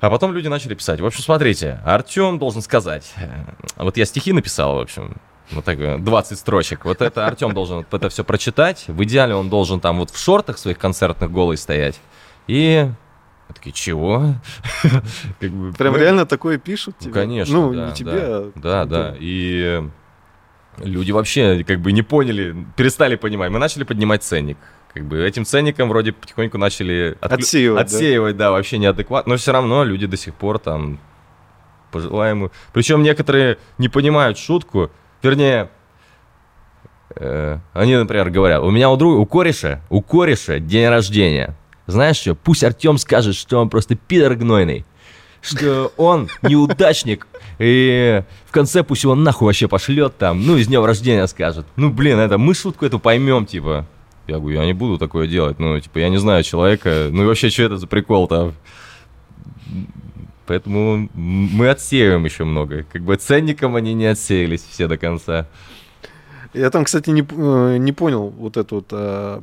[0.00, 1.00] А потом люди начали писать.
[1.00, 3.12] В общем, смотрите, Артем должен сказать.
[3.16, 3.44] Э,
[3.76, 5.16] вот я стихи написал, в общем,
[5.50, 6.84] вот так 20 строчек.
[6.84, 8.84] Вот это Артем должен это все прочитать.
[8.88, 12.00] В идеале он должен там вот в шортах своих концертных голый стоять.
[12.46, 12.88] И
[13.48, 14.34] мы такие, чего?
[15.40, 15.98] как бы, Прям мы...
[15.98, 17.10] реально такое пишут тебе?
[17.10, 18.52] Ну, конечно, Ну, да, не тебе, да, а...
[18.56, 19.82] Да, да, и
[20.78, 23.50] люди вообще как бы не поняли, перестали понимать.
[23.50, 24.58] Мы начали поднимать ценник.
[24.92, 27.38] Как бы этим ценником вроде потихоньку начали отклю...
[27.38, 28.46] отсеивать, отсеивать да?
[28.46, 29.32] да, вообще неадекватно.
[29.32, 30.98] Но все равно люди до сих пор там
[31.92, 32.50] пожелаемую.
[32.72, 34.90] Причем некоторые не понимают шутку,
[35.22, 35.70] вернее,
[37.14, 42.16] э, они, например, говорят, у меня у друга, у кореша, у кореша день рождения знаешь
[42.16, 44.84] что, пусть Артем скажет, что он просто пидор гнойный,
[45.40, 47.26] что он неудачник,
[47.58, 51.66] и в конце пусть его нахуй вообще пошлет там, ну, из днем рождения скажет.
[51.76, 53.86] Ну, блин, это мы шутку эту поймем, типа.
[54.26, 57.26] Я говорю, я не буду такое делать, ну, типа, я не знаю человека, ну, и
[57.26, 58.52] вообще, что это за прикол-то?
[60.46, 62.84] Поэтому мы отсеиваем еще много.
[62.92, 65.48] Как бы ценником они не отсеялись все до конца.
[66.54, 69.42] Я там, кстати, не, э, не понял вот эту вот а,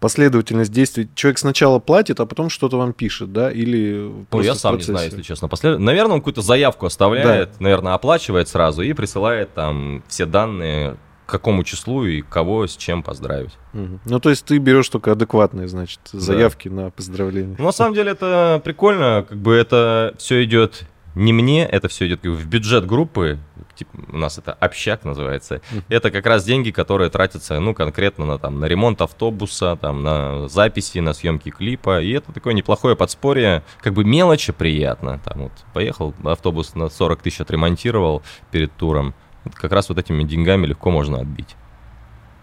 [0.00, 1.08] последовательность действий.
[1.14, 3.50] Человек сначала платит, а потом что-то вам пишет, да?
[3.50, 5.48] Или Ну, я сам не знаю, если честно.
[5.48, 5.78] Послед...
[5.78, 7.56] Наверное, он какую-то заявку оставляет, да.
[7.60, 13.02] наверное, оплачивает сразу и присылает там все данные, к какому числу и кого с чем
[13.02, 13.52] поздравить.
[13.74, 14.00] Угу.
[14.04, 16.74] Ну, то есть ты берешь только адекватные, значит, заявки да.
[16.74, 17.56] на поздравление.
[17.58, 22.06] Ну, на самом деле это прикольно, как бы это все идет не мне, это все
[22.06, 23.38] идет в бюджет группы,
[23.78, 25.60] типа, у нас это общак называется.
[25.88, 30.48] Это как раз деньги, которые тратятся, ну, конкретно на, там, на ремонт автобуса, там, на
[30.48, 32.00] записи, на съемки клипа.
[32.00, 35.20] И это такое неплохое подспорье, как бы мелочи приятно.
[35.24, 39.14] Там вот поехал, автобус на 40 тысяч отремонтировал перед туром.
[39.54, 41.56] Как раз вот этими деньгами легко можно отбить.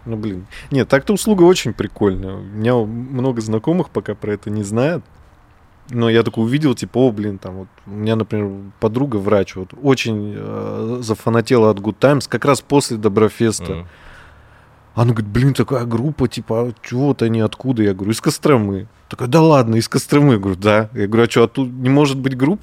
[0.06, 0.46] Ну, блин.
[0.72, 2.36] Нет, так-то услуга очень прикольная.
[2.36, 5.04] У меня много знакомых пока про это не знают.
[5.90, 9.74] Но я такой увидел, типа, о, блин, там вот у меня, например, подруга врач, вот
[9.82, 13.72] очень э, зафанатела от Good Times, как раз после Доброфеста.
[13.72, 13.86] Mm.
[14.96, 17.84] Она говорит, блин, такая группа, типа, а чего-то они откуда?
[17.84, 18.88] Я говорю, из Костромы.
[19.10, 20.34] Такая, да ладно, из Костромы.
[20.34, 20.90] Я говорю, да.
[20.94, 22.62] Я говорю, а что, а тут не может быть групп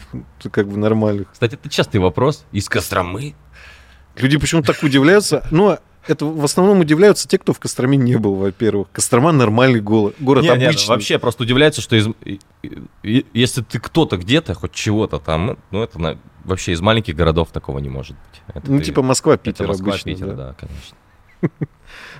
[0.51, 1.31] как бы нормальных?
[1.31, 2.45] Кстати, это частый вопрос.
[2.51, 3.35] Из Костромы?
[4.17, 5.47] Люди почему-то так удивляются.
[5.51, 8.88] Ну, это в основном удивляются те, кто в Костроме не был, во-первых.
[8.93, 10.81] Кострома нормальный город, город нет, обычный.
[10.81, 12.09] Нет, вообще просто удивляются, что из,
[13.03, 17.79] если ты кто-то где-то, хоть чего-то там, ну это на, вообще из маленьких городов такого
[17.79, 18.43] не может быть.
[18.49, 20.35] Это ну ты, типа Москва, Питер это Москва, обычно, Питер, да?
[20.35, 20.97] да, конечно.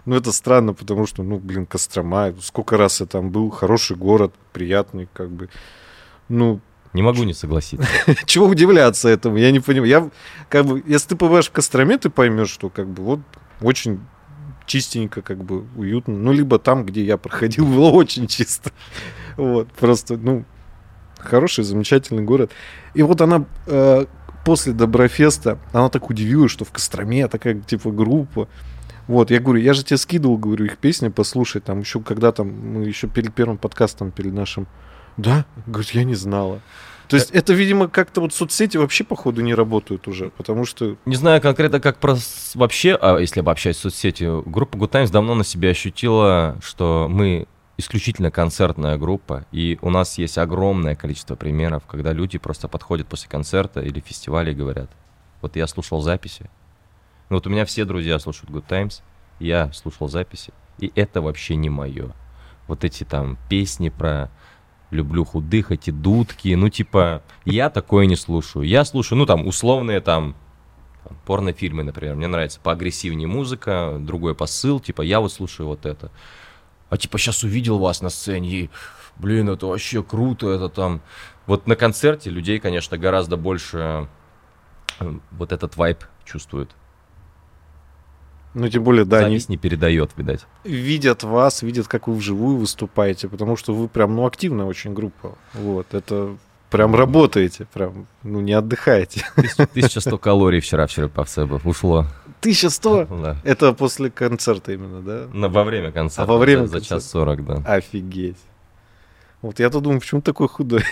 [0.05, 4.35] Ну, это странно, потому что, ну, блин, Кострома, сколько раз я там был, хороший город,
[4.53, 5.49] приятный, как бы.
[6.29, 6.61] Ну,
[6.92, 7.87] Не могу не согласиться.
[8.27, 9.88] чего удивляться этому, я не понимаю.
[9.88, 10.11] Я,
[10.49, 13.21] как бы, если ты побываешь в Костроме, ты поймешь, что, как бы, вот,
[13.62, 14.01] очень
[14.66, 16.14] чистенько, как бы, уютно.
[16.14, 18.70] Ну, либо там, где я проходил, было очень чисто.
[19.37, 20.44] Вот, просто, ну,
[21.18, 22.53] хороший, замечательный город.
[22.94, 24.07] И вот она э,
[24.44, 28.48] после Доброфеста, она так удивилась, что в Костроме такая, типа, группа.
[29.09, 32.48] Вот, я говорю, я же тебе скидывал, говорю, их песни послушай, там еще когда там,
[32.48, 34.66] мы еще перед первым подкастом, перед нашим.
[35.16, 35.44] Да?
[35.66, 36.61] Говорит, я не знала.
[37.12, 40.96] То есть это, видимо, как-то вот соцсети вообще, походу, не работают уже, потому что...
[41.05, 42.16] Не знаю конкретно, как про
[42.55, 47.46] вообще, а если обобщать соцсети, группа Good Times давно на себе ощутила, что мы
[47.77, 53.29] исключительно концертная группа, и у нас есть огромное количество примеров, когда люди просто подходят после
[53.29, 54.90] концерта или фестиваля и говорят,
[55.40, 56.48] вот я слушал записи,
[57.29, 59.03] ну вот у меня все друзья слушают Good Times,
[59.38, 62.12] я слушал записи, и это вообще не мое.
[62.68, 64.31] Вот эти там песни про
[64.92, 68.64] люблю худых, эти дудки, ну типа, я такое не слушаю.
[68.64, 70.37] Я слушаю, ну там, условные там
[71.24, 72.14] порнофильмы, например.
[72.14, 76.11] Мне нравится поагрессивнее музыка, другой посыл, типа, я вот слушаю вот это.
[76.90, 78.70] А типа, сейчас увидел вас на сцене, и,
[79.16, 81.00] блин, это вообще круто, это там...
[81.46, 84.09] Вот на концерте людей, конечно, гораздо больше
[85.00, 86.70] э, вот этот вайб чувствуют.
[88.55, 90.47] Ну, тем более, да, они Запись не передает, видать.
[90.65, 95.37] видят вас, видят, как вы вживую выступаете, потому что вы прям, ну, активная очень группа.
[95.55, 96.37] Вот, это
[96.71, 99.25] прям работаете, прям, ну, не отдыхаете.
[99.37, 102.07] 1100 калорий вчера в Череповце бы ушло.
[102.41, 103.07] 1100?
[103.23, 103.37] Да.
[103.45, 105.29] Это после концерта именно, да?
[105.33, 106.23] На- во время концерта.
[106.23, 107.62] А во время за, час сорок, да.
[107.65, 108.38] Офигеть.
[109.41, 110.85] Вот я-то думаю, почему такой худой?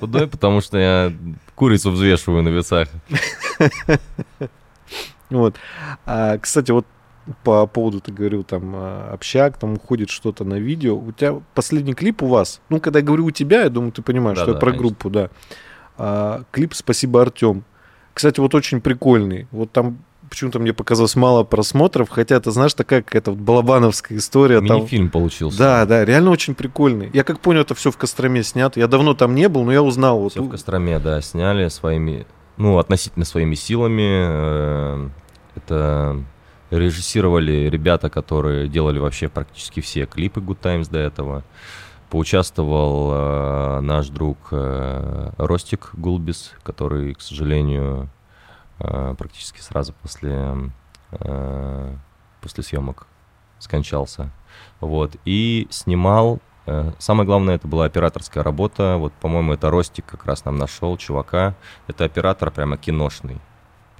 [0.00, 1.12] Худой, потому что я
[1.54, 2.88] курицу взвешиваю на весах.
[5.38, 5.56] Вот.
[6.06, 6.86] А, кстати, вот
[7.44, 10.96] по поводу, ты говорил, там, а, общак, там уходит что-то на видео.
[10.96, 14.02] У тебя последний клип у вас, ну, когда я говорю у тебя, я думаю, ты
[14.02, 14.88] понимаешь, что Да-да, это про конечно.
[14.88, 15.30] группу, да.
[15.98, 17.64] А, клип «Спасибо, Артем».
[18.14, 19.46] Кстати, вот очень прикольный.
[19.52, 24.56] Вот там почему-то мне показалось мало просмотров, хотя это, знаешь, такая какая-то вот балабановская история.
[24.60, 25.58] там- Мини-фильм получился.
[25.58, 27.10] Да, да, реально очень прикольный.
[27.12, 28.80] Я как понял, это все в Костроме снято.
[28.80, 30.20] Я давно там не был, но я узнал.
[30.20, 35.10] Вот, Все в Костроме, да, сняли своими, ну, относительно своими силами.
[35.64, 36.22] Это
[36.70, 41.44] режиссировали ребята, которые делали вообще практически все клипы Good Times до этого.
[42.10, 48.10] Поучаствовал э, наш друг э, Ростик Гулбис, который, к сожалению,
[48.80, 50.70] э, практически сразу после,
[51.12, 51.96] э,
[52.40, 53.06] после съемок
[53.58, 54.30] скончался.
[54.80, 55.16] Вот.
[55.24, 58.96] И снимал Э, Самое главное, это была операторская работа.
[58.98, 61.54] Вот, по-моему, это Ростик как раз нам нашел, чувака.
[61.86, 63.40] Это оператор прямо киношный.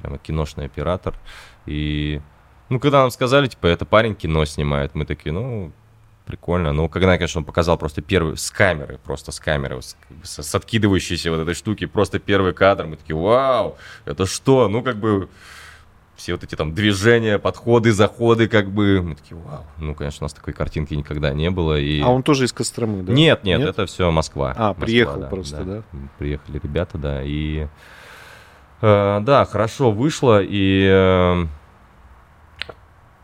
[0.03, 1.15] Прямо киношный оператор.
[1.67, 2.21] И,
[2.69, 5.71] ну, когда нам сказали, типа, это парень кино снимает, мы такие, ну,
[6.27, 6.73] прикольно.
[6.73, 11.31] Ну, когда, конечно, он показал просто первый, с камеры, просто с камеры, с, с- откидывающейся
[11.31, 14.69] вот этой штуки, просто первый кадр, мы такие, вау, это что?
[14.69, 15.29] Ну, как бы,
[16.17, 19.65] все вот эти там движения, подходы, заходы, как бы, мы такие, вау.
[19.79, 21.79] Ну, конечно, у нас такой картинки никогда не было.
[21.79, 22.01] И...
[22.01, 23.13] А он тоже из Костромы, да?
[23.13, 24.53] Нет, нет, это все Москва.
[24.57, 25.83] А, Москва, приехал просто, да?
[25.93, 27.67] М, Приехали ребята, да, и
[28.83, 31.47] да, хорошо вышло, и э,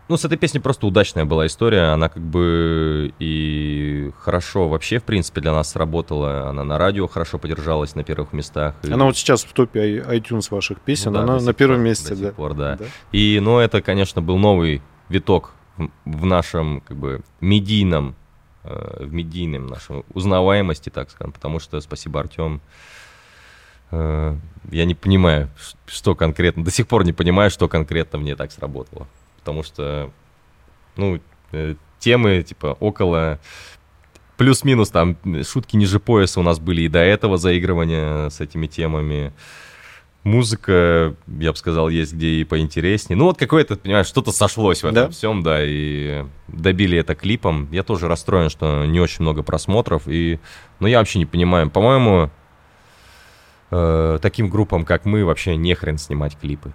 [0.09, 5.05] ну, с этой песней просто удачная была история, она как бы и хорошо вообще, в
[5.05, 8.75] принципе, для нас сработала, она на радио хорошо подержалась на первых местах.
[8.85, 11.85] и- Она вот сейчас в топе iTunes ваших песен, Ну да, она на первом пор,
[11.85, 12.33] месте, до сих да.
[12.33, 12.79] пор, да.
[13.13, 15.51] И, ну, это, конечно, был новый виток
[16.05, 18.15] в, нашем, как бы, медийном,
[18.65, 22.61] э, в медийном нашем узнаваемости, так скажем, потому что, спасибо, Артем, э,
[23.91, 25.51] я не понимаю,
[25.87, 29.07] что конкретно, до сих пор не понимаю, что конкретно мне так сработало,
[29.39, 30.11] потому что,
[30.97, 31.21] ну,
[31.53, 33.39] э, темы, типа, около
[34.37, 39.33] плюс-минус там шутки ниже пояса у нас были и до этого заигрывания с этими темами.
[40.25, 43.17] Музыка, я бы сказал, есть где и поинтереснее.
[43.17, 45.11] Ну вот какое-то, понимаешь, что-то сошлось в этом Да?
[45.11, 47.69] всем, да, и добили это клипом.
[47.73, 50.39] Я тоже расстроен, что не очень много просмотров, и,
[50.81, 52.31] ну я вообще не понимаю, по-моему,
[53.71, 56.73] э, таким группам, как мы, вообще не хрен снимать клипы.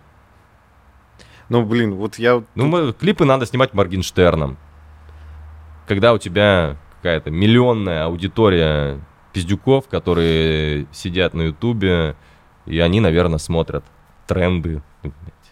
[1.50, 2.44] Ну, блин, вот я...
[2.56, 4.58] Ну, мы- клипы надо снимать Моргенштерном.
[5.88, 9.00] Когда у тебя какая-то миллионная аудитория
[9.34, 12.16] пиздюков, которые сидят на Ютубе,
[12.66, 13.84] и они, наверное, смотрят
[14.26, 14.82] тренды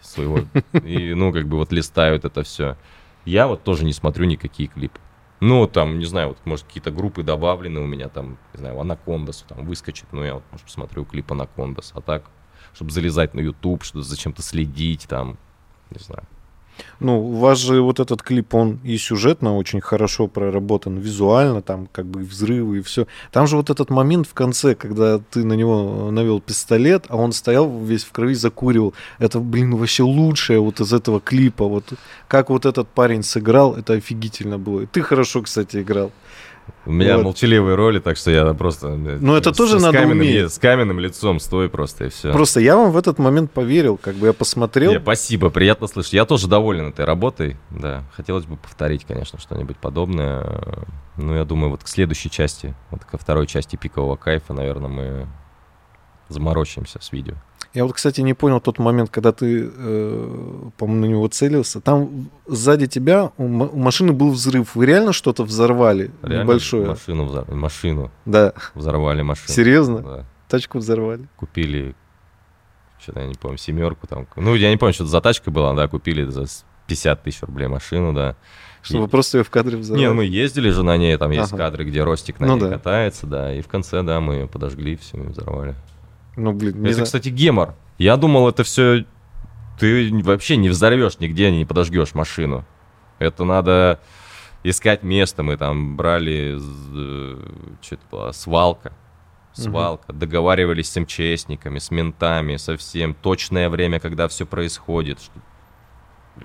[0.00, 0.40] своего,
[0.84, 2.76] и, ну, как бы вот листают это все.
[3.24, 4.98] Я вот тоже не смотрю никакие клипы.
[5.44, 9.44] Ну, там, не знаю, вот, может, какие-то группы добавлены у меня, там, не знаю, Анакондас
[9.48, 12.30] там выскочит, ну, я вот, может, посмотрю клип Анакондас, а так,
[12.72, 15.36] чтобы залезать на YouTube, что зачем-то следить, там,
[15.90, 16.22] не знаю.
[17.00, 21.88] Ну, у вас же вот этот клип, он и сюжетно очень хорошо проработан, визуально, там
[21.90, 23.06] как бы взрывы и все.
[23.32, 27.32] Там же вот этот момент в конце, когда ты на него навел пистолет, а он
[27.32, 28.94] стоял весь в крови, закуривал.
[29.18, 31.66] Это, блин, вообще лучшее вот из этого клипа.
[31.66, 31.92] Вот
[32.28, 34.82] как вот этот парень сыграл, это офигительно было.
[34.82, 36.12] И ты хорошо, кстати, играл.
[36.84, 37.24] У меня вот.
[37.24, 38.88] молчаливые роли, так что я просто...
[38.88, 40.52] Ну, это с, тоже с надо каменным, уметь.
[40.52, 42.32] С каменным лицом стой просто, и все.
[42.32, 44.92] Просто я вам в этот момент поверил, как бы я посмотрел.
[44.92, 46.14] Не, спасибо, приятно слышать.
[46.14, 48.02] Я тоже доволен этой работой, да.
[48.14, 50.60] Хотелось бы повторить, конечно, что-нибудь подобное.
[51.16, 55.28] Ну, я думаю, вот к следующей части, вот ко второй части «Пикового кайфа», наверное, мы
[56.28, 57.34] заморочимся с видео.
[57.74, 61.80] Я вот, кстати, не понял тот момент, когда ты, э, по-моему, на него целился.
[61.80, 64.74] Там сзади тебя у, у машины был взрыв.
[64.74, 66.10] Вы реально что-то взорвали?
[66.22, 66.86] Реально Небольшое?
[66.86, 67.50] Машину, взор...
[67.50, 68.52] машину Да.
[68.74, 69.48] взорвали машину.
[69.48, 69.98] Серьезно?
[70.00, 70.24] Да.
[70.48, 71.26] Тачку взорвали?
[71.36, 71.94] Купили,
[73.00, 74.26] что-то я не помню, семерку там.
[74.36, 76.44] Ну, я не помню, что за тачка была, да, купили за
[76.88, 78.36] 50 тысяч рублей машину, да.
[78.82, 79.08] Чтобы и...
[79.08, 80.06] просто ее в кадре взорвали?
[80.06, 81.56] Не, мы ездили же на ней, там есть ага.
[81.56, 82.70] кадры, где Ростик на ну, ней да.
[82.70, 85.74] катается, да, и в конце, да, мы ее подожгли, все, и взорвали.
[86.36, 87.06] Ну, блин, не Это, знаю.
[87.06, 87.74] кстати, гемор.
[87.98, 89.04] Я думал, это все...
[89.78, 92.64] Ты вообще не взорвешь нигде, не подожгешь машину.
[93.18, 94.00] Это надо
[94.64, 95.42] искать место.
[95.42, 96.58] Мы там брали...
[97.80, 98.32] Что это была?
[98.32, 98.92] Свалка.
[99.52, 100.10] Свалка.
[100.10, 100.18] Угу.
[100.18, 103.14] Договаривались с МЧСниками, с ментами, со всем.
[103.14, 105.18] Точное время, когда все происходит.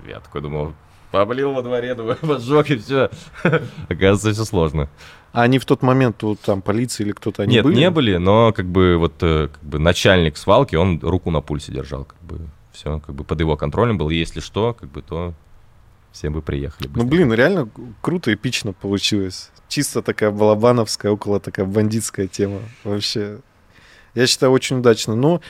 [0.06, 0.74] Я такой думал,
[1.10, 3.10] Поблил во дворе, думаю, поджег и все.
[3.88, 4.88] Оказывается, все сложно.
[5.32, 7.76] А они в тот момент, вот там полиция или кто-то, они Нет, были?
[7.76, 12.04] не были, но как бы вот как бы начальник свалки, он руку на пульсе держал,
[12.04, 12.40] как бы
[12.72, 14.10] все, как бы под его контролем был.
[14.10, 15.34] И если что, как бы то
[16.12, 16.90] все бы приехали.
[16.94, 17.68] Ну, блин, реально
[18.00, 19.50] круто, эпично получилось.
[19.68, 22.60] Чисто такая балабановская, около такая бандитская тема.
[22.84, 23.38] Вообще,
[24.14, 25.14] я считаю, очень удачно.
[25.14, 25.40] Но,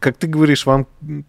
[0.00, 0.86] как ты говоришь, вам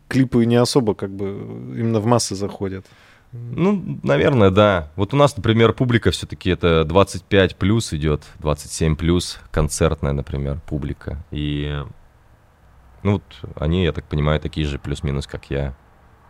[0.08, 2.86] клипы не особо как бы именно в массы заходят.
[3.32, 4.92] Ну, наверное, да.
[4.96, 11.24] Вот у нас, например, публика все-таки это 25 плюс идет, 27 плюс, концертная, например, публика.
[11.30, 11.84] И,
[13.04, 13.24] ну, вот
[13.56, 15.76] они, я так понимаю, такие же плюс-минус, как я.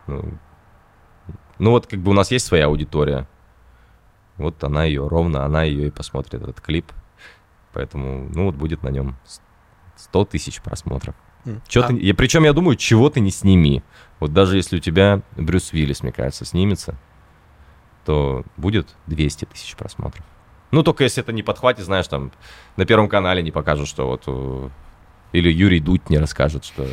[0.06, 0.38] Ну,
[1.58, 3.26] ну, вот как бы у нас есть своя аудитория.
[4.36, 6.92] Вот она ее, ровно она ее и посмотрит, этот клип.
[7.72, 9.16] Поэтому, ну, вот будет на нем
[9.96, 11.14] 100 тысяч просмотров.
[11.66, 11.88] Чё а...
[11.88, 13.82] ты, причем я думаю, чего ты не сними.
[14.20, 16.94] Вот даже если у тебя Брюс Уиллис, мне кажется, снимется,
[18.04, 20.24] то будет 200 тысяч просмотров.
[20.70, 22.30] Ну, только если это не подхватит, знаешь, там,
[22.76, 24.28] на Первом канале не покажут, что вот...
[24.28, 24.70] У...
[25.32, 26.86] Или Юрий Дудь не расскажет, что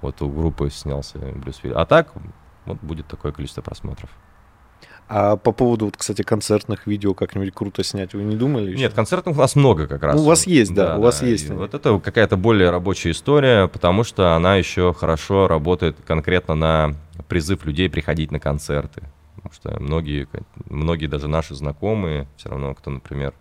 [0.00, 1.76] вот у группы снялся Брюс Уиллис.
[1.76, 2.12] А так,
[2.66, 4.10] вот будет такое количество просмотров.
[5.08, 8.70] А по поводу, вот, кстати, концертных видео как-нибудь круто снять, вы не думали?
[8.72, 8.80] Еще?
[8.80, 10.16] Нет, концертных у нас много как раз.
[10.16, 11.26] Ну, у вас есть, да, да у вас да.
[11.26, 11.48] есть.
[11.48, 16.94] И вот это какая-то более рабочая история, потому что она еще хорошо работает конкретно на
[17.28, 19.02] призыв людей приходить на концерты.
[19.36, 20.26] Потому что многие,
[20.68, 23.32] многие даже наши знакомые, все равно, кто, например,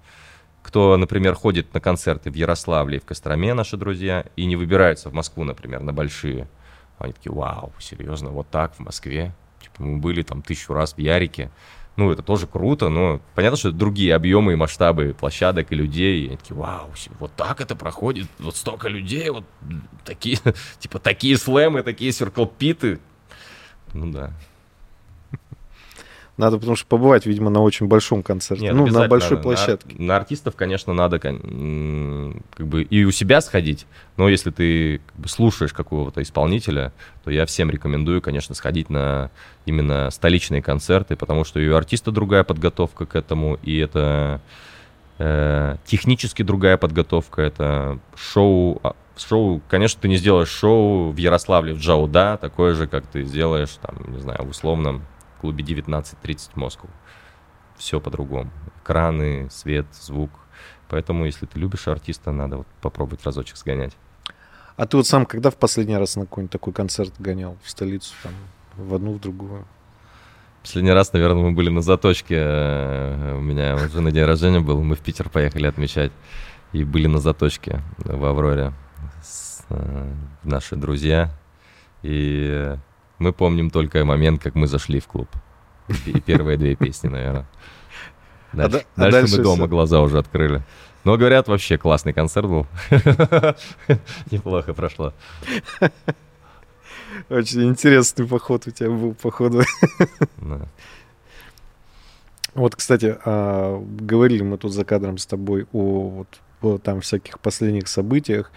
[0.62, 5.10] кто, например, ходит на концерты в Ярославле и в Костроме, наши друзья, и не выбираются
[5.10, 6.48] в Москву, например, на большие.
[7.00, 9.34] Они такие, вау, серьезно, вот так в Москве?
[9.78, 11.52] Мы были там тысячу раз в Ярике.
[11.96, 16.24] Ну, это тоже круто, но понятно, что это другие объемы и масштабы площадок и людей.
[16.24, 19.46] И они такие, вау, вот так это проходит, вот столько людей, вот
[20.04, 20.40] такие,
[20.80, 23.00] типа, такие слэмы, такие сверклпиты.
[23.94, 24.34] Ну да.
[26.38, 28.66] Надо, потому что побывать, видимо, на очень большом концерте.
[28.66, 29.44] Нет, ну, на большой надо.
[29.44, 29.96] площадке.
[29.98, 35.16] На, на артистов, конечно, надо как бы и у себя сходить, но если ты как
[35.16, 36.92] бы, слушаешь какого-то исполнителя,
[37.24, 39.32] то я всем рекомендую, конечно, сходить на
[39.66, 44.42] именно столичные концерты, потому что и у артиста другая подготовка к этому, и это
[45.20, 51.74] э, технически другая подготовка, это шоу а, шоу, конечно, ты не сделаешь шоу в Ярославле,
[51.74, 55.04] в Джауда, такое же, как ты сделаешь, там, не знаю, в условном
[55.42, 56.90] клубе 19.30 Москву.
[57.78, 58.52] Все по-другому.
[58.84, 60.32] Экраны, свет, звук.
[60.90, 63.94] Поэтому, если ты любишь артиста, надо вот попробовать разочек сгонять.
[64.78, 67.58] А ты вот сам когда в последний раз на какой-нибудь такой концерт гонял?
[67.64, 68.34] В столицу, там,
[68.78, 69.66] в одну, в другую?
[70.62, 72.42] Последний раз, наверное, мы были на заточке.
[72.42, 74.82] У меня уже на день рождения был.
[74.82, 76.12] Мы в Питер поехали отмечать.
[76.74, 78.74] И были на заточке в Авроре.
[79.24, 80.14] С, э,
[80.44, 81.30] наши друзья.
[82.02, 82.76] И
[83.20, 85.30] мы помним только момент, как мы зашли в клуб.
[86.06, 87.46] И первые две песни, наверное.
[88.54, 89.68] Дальше, а дальше, дальше мы дома все.
[89.68, 90.64] глаза уже открыли.
[91.04, 92.68] Но говорят, вообще классный концерт был.
[94.32, 95.14] Неплохо прошло.
[97.30, 99.62] Очень интересный поход у тебя был, походу.
[100.38, 100.68] Да.
[102.56, 106.28] Вот, кстати, а, говорили мы тут за кадром с тобой о вот,
[106.62, 108.52] о там всяких последних событиях.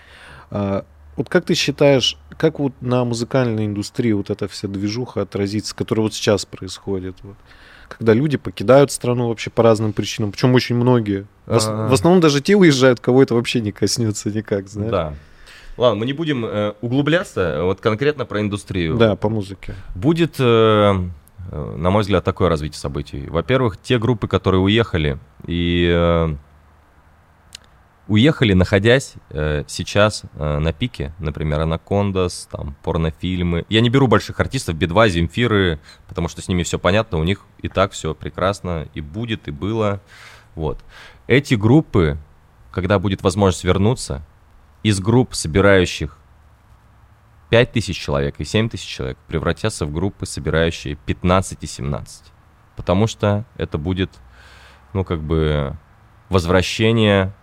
[0.51, 0.85] А,
[1.19, 6.05] Вот как ты считаешь, как вот на музыкальной индустрии вот эта вся движуха отразится, которая
[6.05, 7.17] вот сейчас происходит?
[7.25, 7.35] Вот?
[7.89, 11.27] Когда люди покидают страну вообще по разным причинам, причем очень многие.
[11.47, 11.89] В, ос- А.
[11.89, 14.93] в основном даже те уезжают, кого это вообще не коснется никак, знаешь?
[14.93, 15.15] Да.
[15.77, 18.97] Ладно, мы не будем э, углубляться вот конкретно про индустрию.
[18.97, 19.75] Да, по музыке.
[19.97, 20.45] Будет, э,
[21.51, 23.27] э, на мой взгляд, такое развитие событий.
[23.27, 26.37] Во-первых, те группы, которые уехали, и э,
[28.09, 33.67] уехали, находясь э, сейчас э, на пике, например, Анакондас, там, порнофильмы.
[33.69, 35.79] Я не беру больших артистов, Би-2, Земфиры,
[36.09, 39.51] потому что с ними все понятно, у них и так все прекрасно, и будет, и
[39.51, 40.01] было.
[40.55, 40.83] Вот.
[41.27, 42.17] Эти группы,
[42.73, 44.25] когда будет возможность вернуться,
[44.83, 46.19] из групп, собирающих
[47.51, 52.25] 5 тысяч человек и 7 тысяч человек превратятся в группы, собирающие 15 и 17.
[52.77, 54.11] Потому что это будет,
[54.93, 55.77] ну, как бы,
[56.29, 57.35] возвращение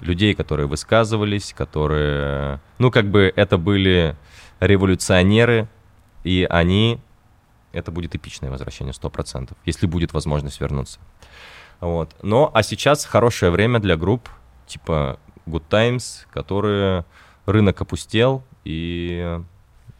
[0.00, 4.16] людей, которые высказывались, которые, ну, как бы, это были
[4.60, 5.68] революционеры,
[6.24, 7.00] и они,
[7.72, 10.98] это будет эпичное возвращение, 100%, если будет возможность вернуться.
[11.80, 12.14] Вот.
[12.22, 14.28] Но, а сейчас хорошее время для групп,
[14.66, 17.04] типа Good Times, которые
[17.46, 19.40] рынок опустел, и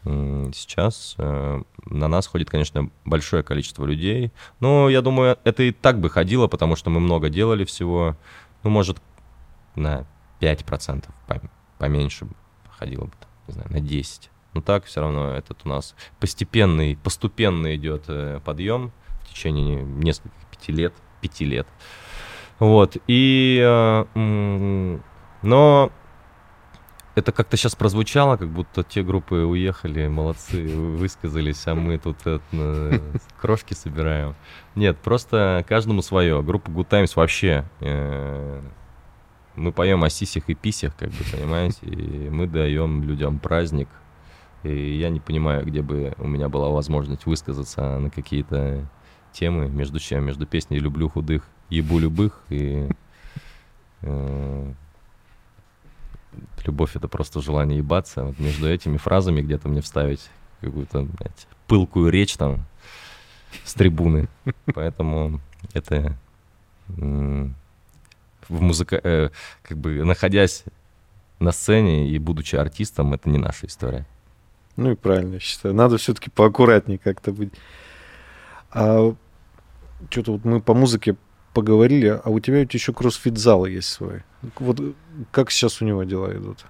[0.03, 4.31] сейчас э, на нас ходит, конечно, большое количество людей.
[4.59, 8.15] Но я думаю, это и так бы ходило, потому что мы много делали всего.
[8.63, 8.97] Ну, может,
[9.79, 10.05] на
[10.39, 12.27] 5% пом- поменьше
[12.77, 13.11] ходило бы,
[13.47, 14.29] не знаю, на 10.
[14.53, 18.91] Но так все равно этот у нас постепенный, поступенно идет э, подъем
[19.23, 21.67] в течение нескольких пяти лет, пяти лет.
[22.57, 24.05] Вот, и, э,
[25.43, 25.91] но
[27.15, 32.17] это как-то сейчас прозвучало, как будто те группы уехали, молодцы, вы- высказались, а мы тут
[32.25, 32.39] э,
[33.39, 34.35] крошки собираем.
[34.75, 36.41] Нет, просто каждому свое.
[36.41, 37.65] Группа Good Times вообще
[39.59, 43.89] мы поем о сисях и писях, как бы, понимаете, и мы даем людям праздник.
[44.63, 48.89] И я не понимаю, где бы у меня была возможность высказаться на какие-то
[49.31, 52.89] темы, между чем, между песней «Люблю худых, ебу любых» и
[54.01, 54.73] э,
[56.65, 58.23] «Любовь— это просто желание ебаться».
[58.23, 60.29] Вот между этими фразами где-то мне вставить
[60.61, 62.65] какую-то, блядь, пылкую речь там
[63.63, 64.27] с трибуны.
[64.73, 65.39] Поэтому
[65.73, 66.17] это
[68.49, 68.99] в музыка...
[69.03, 69.29] э,
[69.63, 70.63] как бы находясь
[71.39, 74.05] на сцене и будучи артистом, это не наша история.
[74.75, 75.73] Ну и правильно, я считаю.
[75.75, 77.53] Надо все-таки поаккуратнее как-то быть.
[78.71, 79.13] А
[80.09, 81.15] что-то вот мы по музыке
[81.53, 84.23] поговорили, а у тебя ведь еще кроссфит-зал есть свой.
[84.59, 84.79] Вот
[85.31, 86.65] как сейчас у него дела идут?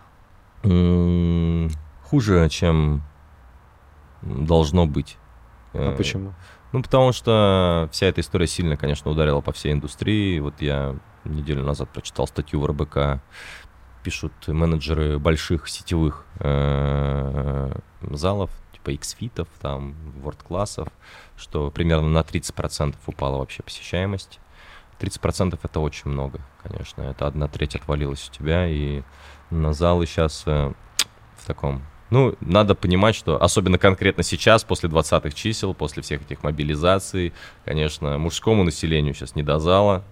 [2.04, 3.04] Хуже, чем
[4.22, 5.18] должно быть.
[5.74, 6.34] А Э, почему?
[6.72, 10.40] Ну, потому что вся эта история сильно, конечно, ударила по всей индустрии.
[10.40, 10.96] Вот я
[11.26, 13.22] неделю назад прочитал статью в РБК.
[14.04, 20.88] Пишут менеджеры больших сетевых э, залов, типа X-фитов, там, World-классов,
[21.36, 24.40] что примерно на 30% упала вообще посещаемость.
[25.00, 27.02] 30% это очень много, конечно.
[27.02, 29.02] Это одна треть отвалилась у тебя, и
[29.50, 35.74] на залы сейчас в таком ну, надо понимать, что особенно конкретно сейчас, после 20-х чисел,
[35.74, 37.34] после всех этих мобилизаций,
[37.66, 40.04] конечно, мужскому населению сейчас не до зала.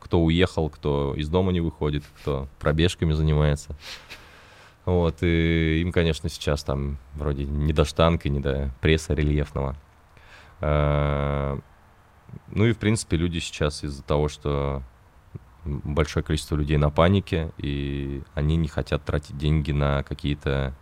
[0.00, 3.76] Кто уехал, кто из дома не выходит, кто пробежками занимается.
[4.84, 9.76] Вот, и им, конечно, сейчас там вроде не до штанга, не до пресса рельефного.
[10.60, 11.58] А,
[12.52, 14.82] Ну и, в принципе, люди сейчас из-за того, что
[15.64, 20.74] большое количество людей на панике, и они не хотят тратить деньги на какие-то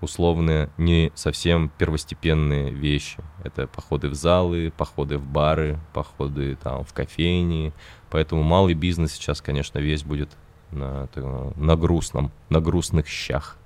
[0.00, 3.18] условные, не совсем первостепенные вещи.
[3.44, 7.72] Это походы в залы, походы в бары, походы там в кофейни.
[8.10, 10.30] Поэтому малый бизнес сейчас, конечно, весь будет
[10.70, 11.08] на,
[11.56, 13.56] на грустном, на грустных щах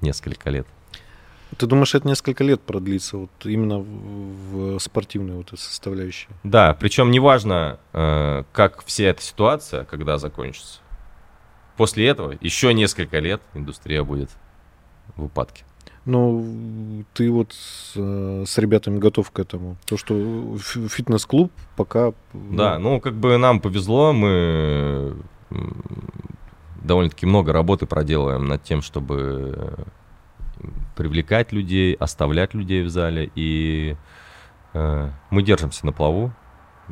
[0.00, 0.66] несколько лет.
[1.56, 6.28] Ты думаешь, это несколько лет продлится, вот именно в, в спортивной вот этой составляющей?
[6.44, 10.80] Да, причем неважно, э, как вся эта ситуация, когда закончится.
[11.78, 14.30] После этого еще несколько лет индустрия будет
[15.16, 15.64] в упадке.
[16.08, 19.76] Ну, ты вот с, э, с ребятами готов к этому.
[19.84, 22.14] То, что фи- фитнес-клуб пока...
[22.32, 25.14] Да, ну как бы нам повезло, мы
[26.82, 29.84] довольно-таки много работы проделываем над тем, чтобы э,
[30.96, 33.94] привлекать людей, оставлять людей в зале, и
[34.72, 36.32] э, мы держимся на плаву.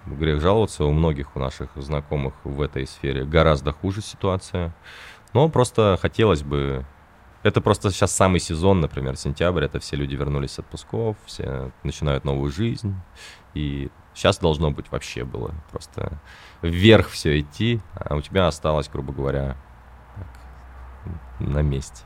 [0.04, 4.74] Грех жаловаться, у многих у наших знакомых в этой сфере гораздо хуже ситуация.
[5.32, 6.84] Но просто хотелось бы...
[7.46, 12.24] Это просто сейчас самый сезон, например, сентябрь, это все люди вернулись с отпусков, все начинают
[12.24, 12.92] новую жизнь,
[13.54, 16.20] и сейчас должно быть вообще было просто
[16.60, 19.56] вверх все идти, а у тебя осталось, грубо говоря,
[21.38, 22.02] на месте.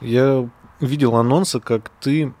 [0.00, 0.48] Я
[0.80, 2.34] видел анонсы, как ты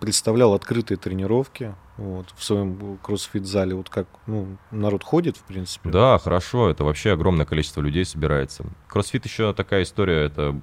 [0.00, 3.74] представлял открытые тренировки вот, в своем кроссфит-зале.
[3.74, 5.90] Вот как ну, народ ходит, в принципе.
[5.90, 8.64] Да, хорошо, это вообще огромное количество людей собирается.
[8.88, 10.60] Кроссфит еще такая история, это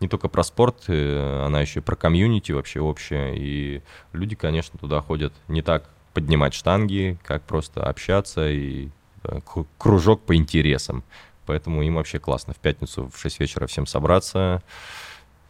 [0.00, 3.34] не только про спорт, э, она еще и про комьюнити вообще общая.
[3.34, 3.82] И
[4.12, 8.88] люди, конечно, туда ходят не так поднимать штанги, как просто общаться и
[9.22, 9.40] да,
[9.78, 11.04] кружок по интересам.
[11.46, 14.62] Поэтому им вообще классно в пятницу в 6 вечера всем собраться,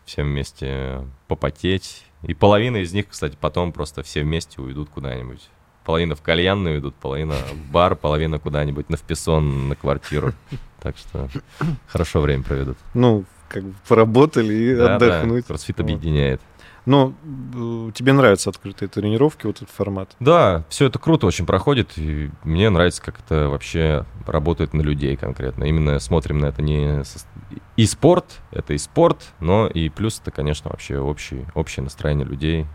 [0.04, 2.04] всем вместе попотеть.
[2.22, 5.48] И половина из них, кстати, потом просто все вместе уйдут куда-нибудь.
[5.84, 10.32] Половина в кальянную идут, половина в бар, половина куда-нибудь на вписон, на квартиру.
[10.80, 11.28] Так что
[11.88, 12.78] хорошо время проведут.
[12.94, 15.44] Ну, как бы поработали и да, отдохнуть.
[15.44, 16.40] Да, кроссфит объединяет.
[16.88, 20.16] Но э, тебе нравятся открытые тренировки, вот этот формат?
[20.20, 21.98] Да, все это круто очень проходит.
[21.98, 25.64] И мне нравится, как это вообще работает на людей конкретно.
[25.64, 27.02] Именно смотрим на это не...
[27.76, 32.66] И спорт, это и спорт, но и плюс это, конечно, вообще общий, общее настроение людей.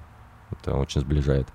[0.51, 1.47] Это очень сближает.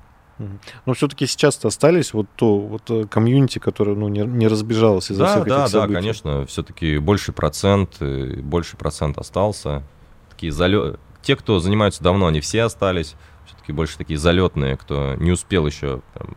[0.86, 5.24] Но все-таки сейчас-то остались вот то вот э, комьюнити, которое ну, не, не разбежалось из-за
[5.24, 5.94] да, всех да, этих да, событий.
[5.94, 9.82] Да, конечно, все-таки больше процент, э, больше процент остался.
[10.30, 11.00] Такие залет...
[11.22, 13.16] Те, кто занимаются давно, они все остались.
[13.46, 16.36] Все-таки больше такие залетные, кто не успел еще там,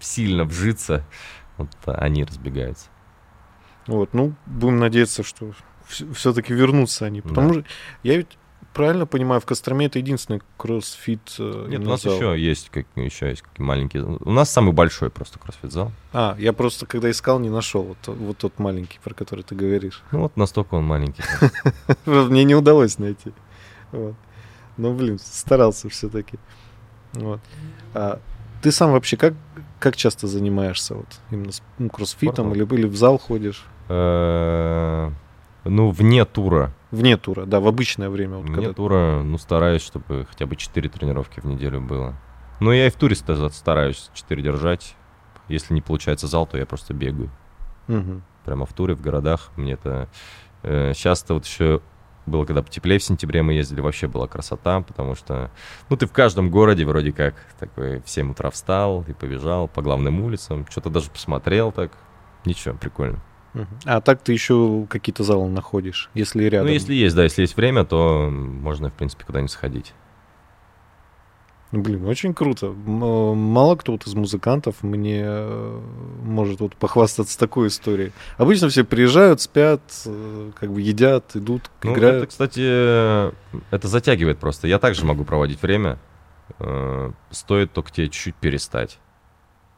[0.00, 1.04] сильно вжиться,
[1.58, 2.86] вот они разбегаются.
[3.86, 5.52] Вот, ну, будем надеяться, что
[6.14, 7.20] все-таки вернутся они.
[7.20, 7.54] Потому да.
[7.54, 7.64] что
[8.02, 8.38] я ведь
[8.72, 12.14] правильно понимаю, в Костроме это единственный кроссфит э, Нет, у нас зал.
[12.14, 14.04] еще есть, как, еще есть маленькие.
[14.04, 15.92] У нас самый большой просто кроссфит зал.
[16.12, 20.02] А, я просто когда искал, не нашел вот, вот тот маленький, про который ты говоришь.
[20.12, 21.22] Ну вот настолько он маленький.
[22.06, 23.32] Мне не удалось найти.
[23.92, 26.38] Ну, блин, старался все-таки.
[27.12, 27.40] Вот.
[27.94, 28.20] А
[28.62, 29.34] ты сам вообще как,
[29.78, 33.64] как часто занимаешься вот именно ну, кроссфитом или, или в зал ходишь?
[33.88, 35.10] Э,
[35.64, 36.72] ну, вне тура.
[36.92, 38.36] Вне тура, да, в обычное время.
[38.36, 38.72] Вот Вне когда...
[38.74, 42.14] тура, ну, стараюсь, чтобы хотя бы 4 тренировки в неделю было.
[42.60, 44.94] Ну, я и в туре стараюсь 4 держать.
[45.48, 47.30] Если не получается зал, то я просто бегаю.
[47.88, 48.20] Угу.
[48.44, 49.50] Прямо в туре, в городах.
[49.56, 50.08] Мне это...
[50.62, 51.80] Э, часто вот еще
[52.26, 55.50] было, когда потеплее в сентябре мы ездили, вообще была красота, потому что,
[55.88, 59.80] ну, ты в каждом городе вроде как такой в 7 утра встал и побежал по
[59.80, 61.92] главным улицам, что-то даже посмотрел так.
[62.44, 63.22] Ничего, прикольно.
[63.84, 66.68] А так ты еще какие-то залы находишь, если рядом?
[66.68, 69.92] Ну, если есть, да, если есть время, то можно, в принципе, куда-нибудь сходить.
[71.72, 72.70] Блин, очень круто.
[72.70, 75.80] Мало кто вот из музыкантов мне э,
[76.22, 78.12] может вот похвастаться такой историей.
[78.36, 82.16] Обычно все приезжают, спят, э, как бы едят, идут, ну, играют.
[82.16, 83.30] Это, кстати,
[83.74, 84.68] это затягивает просто.
[84.68, 85.98] Я также могу проводить время.
[86.58, 88.98] Э, стоит только тебе чуть-чуть перестать.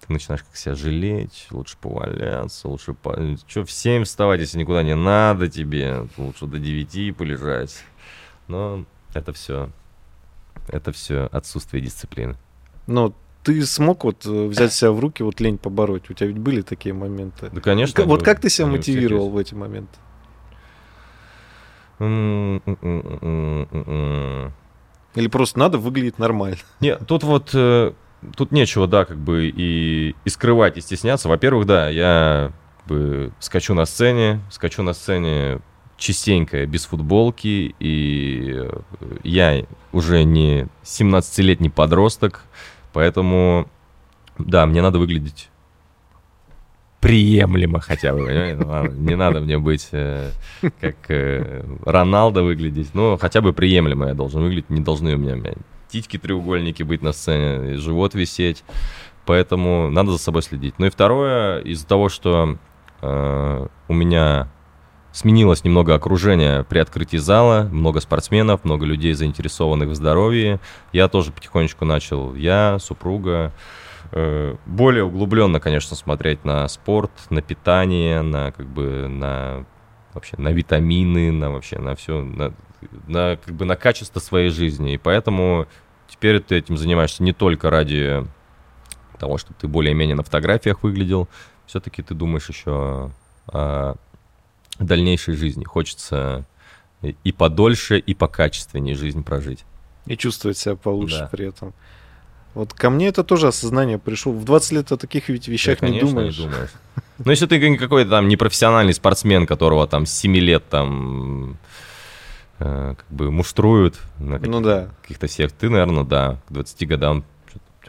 [0.01, 2.93] Ты начинаешь как себя жалеть, лучше поваляться, лучше...
[2.95, 3.17] По...
[3.47, 6.07] Что, в 7 вставать, если никуда не надо тебе?
[6.17, 7.83] Лучше до 9 полежать.
[8.49, 8.85] Но
[9.15, 9.71] это все
[10.69, 12.37] это все отсутствие дисциплины.
[12.87, 16.11] Но ты смог вот э, взять себя в руки, вот лень побороть?
[16.11, 17.51] У тебя ведь были такие моменты?
[17.53, 18.05] Да, конечно.
[18.05, 19.99] Вот как ты себя мотивировал в эти моменты?
[25.15, 26.59] Или просто надо выглядеть нормально?
[26.81, 27.93] Нет, тут вот э,
[28.37, 31.29] тут нечего, да, как бы и, и скрывать, и стесняться.
[31.29, 32.53] Во-первых, да, я
[32.87, 35.61] бы скачу на сцене, скачу на сцене
[35.97, 38.69] частенько без футболки, и
[39.23, 42.45] я уже не 17-летний подросток,
[42.93, 43.69] поэтому,
[44.39, 45.51] да, мне надо выглядеть
[47.05, 50.31] приемлемо хотя бы, ну, Не надо мне быть э,
[50.81, 55.37] как э, Роналдо выглядеть, но хотя бы приемлемо я должен выглядеть, не должны у меня
[55.95, 58.65] титьки треугольники быть на сцене, живот висеть,
[59.27, 60.75] поэтому надо за собой следить.
[60.79, 62.59] Ну и второе, из-за того, что
[63.01, 64.49] э, у меня
[65.15, 70.59] Сменилось немного окружение при открытии зала, много спортсменов, много людей, заинтересованных в здоровье.
[70.93, 73.53] Я тоже потихонечку начал, я, супруга,
[74.11, 79.65] э, более углубленно, конечно, смотреть на спорт, на питание, на как бы на
[80.15, 82.53] вообще на витамины, на вообще на все, на,
[83.07, 84.95] на как бы на качество своей жизни.
[84.95, 85.69] И поэтому
[86.09, 88.27] теперь ты этим занимаешься не только ради
[89.19, 91.29] того, чтобы ты более-менее на фотографиях выглядел,
[91.67, 93.11] все-таки ты думаешь еще
[93.47, 93.95] о
[94.79, 95.65] дальнейшей жизни.
[95.65, 96.45] Хочется
[97.03, 99.65] и подольше, и покачественнее жизнь прожить.
[100.07, 101.29] И чувствовать себя получше да.
[101.31, 101.75] при этом.
[102.55, 104.33] Вот ко мне это тоже осознание пришло.
[104.33, 106.39] В 20 лет о таких ведь вещах да, не думаешь.
[106.39, 106.71] Не думаешь.
[107.19, 111.59] Но если ты какой-то там непрофессиональный спортсмен, которого там с 7 лет там
[112.59, 114.91] как бы муштруют на каких- ну, да.
[115.03, 117.25] каких-то всех, ты, наверное, да, к 20 годам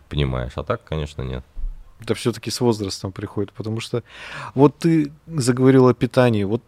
[0.09, 0.53] понимаешь.
[0.55, 1.43] А так, конечно, нет.
[2.01, 4.03] Это все-таки с возрастом приходит, потому что
[4.53, 6.43] вот ты заговорил о питании.
[6.43, 6.61] Вот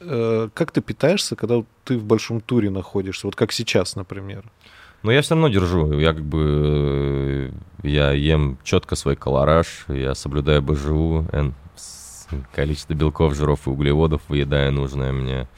[0.00, 3.26] э, как ты питаешься, когда ты в большом туре находишься?
[3.26, 4.44] Вот как сейчас, например.
[5.02, 5.98] Но я все равно держу.
[5.98, 7.50] Я как бы
[7.82, 11.54] э, я ем четко свой колораж, я соблюдаю БЖУ, N,
[12.52, 15.48] количество белков, жиров и углеводов выедаю нужное мне.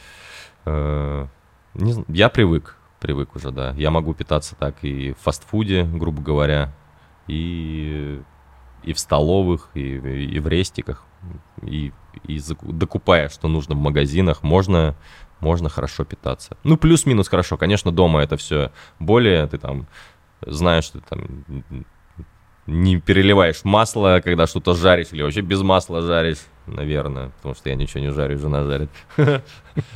[1.75, 3.75] Не, я привык, привык уже, да.
[3.77, 6.73] Я могу питаться так и в фастфуде, грубо говоря,
[7.27, 8.21] и,
[8.83, 11.05] и в столовых, и, и в рестиках,
[11.63, 11.93] и,
[12.25, 14.95] и докупая, что нужно в магазинах, можно
[15.41, 16.57] можно хорошо питаться.
[16.65, 17.57] Ну, плюс-минус хорошо.
[17.59, 19.87] Конечно, дома это все более, ты там
[20.41, 21.85] знаешь, что ты там
[22.67, 27.75] не переливаешь масло, когда что-то жаришь, или вообще без масла жаришь, наверное, потому что я
[27.75, 28.91] ничего не жарю, жена жарит.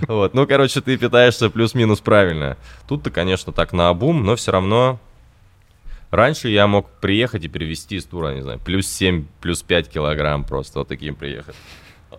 [0.09, 2.57] Вот, ну, короче, ты питаешься плюс-минус правильно.
[2.89, 4.99] Тут-то, конечно, так на обум, но все равно
[6.11, 10.43] Раньше я мог приехать и перевести из тура, не знаю, плюс 7, плюс 5 килограмм
[10.43, 11.55] просто вот таким приехать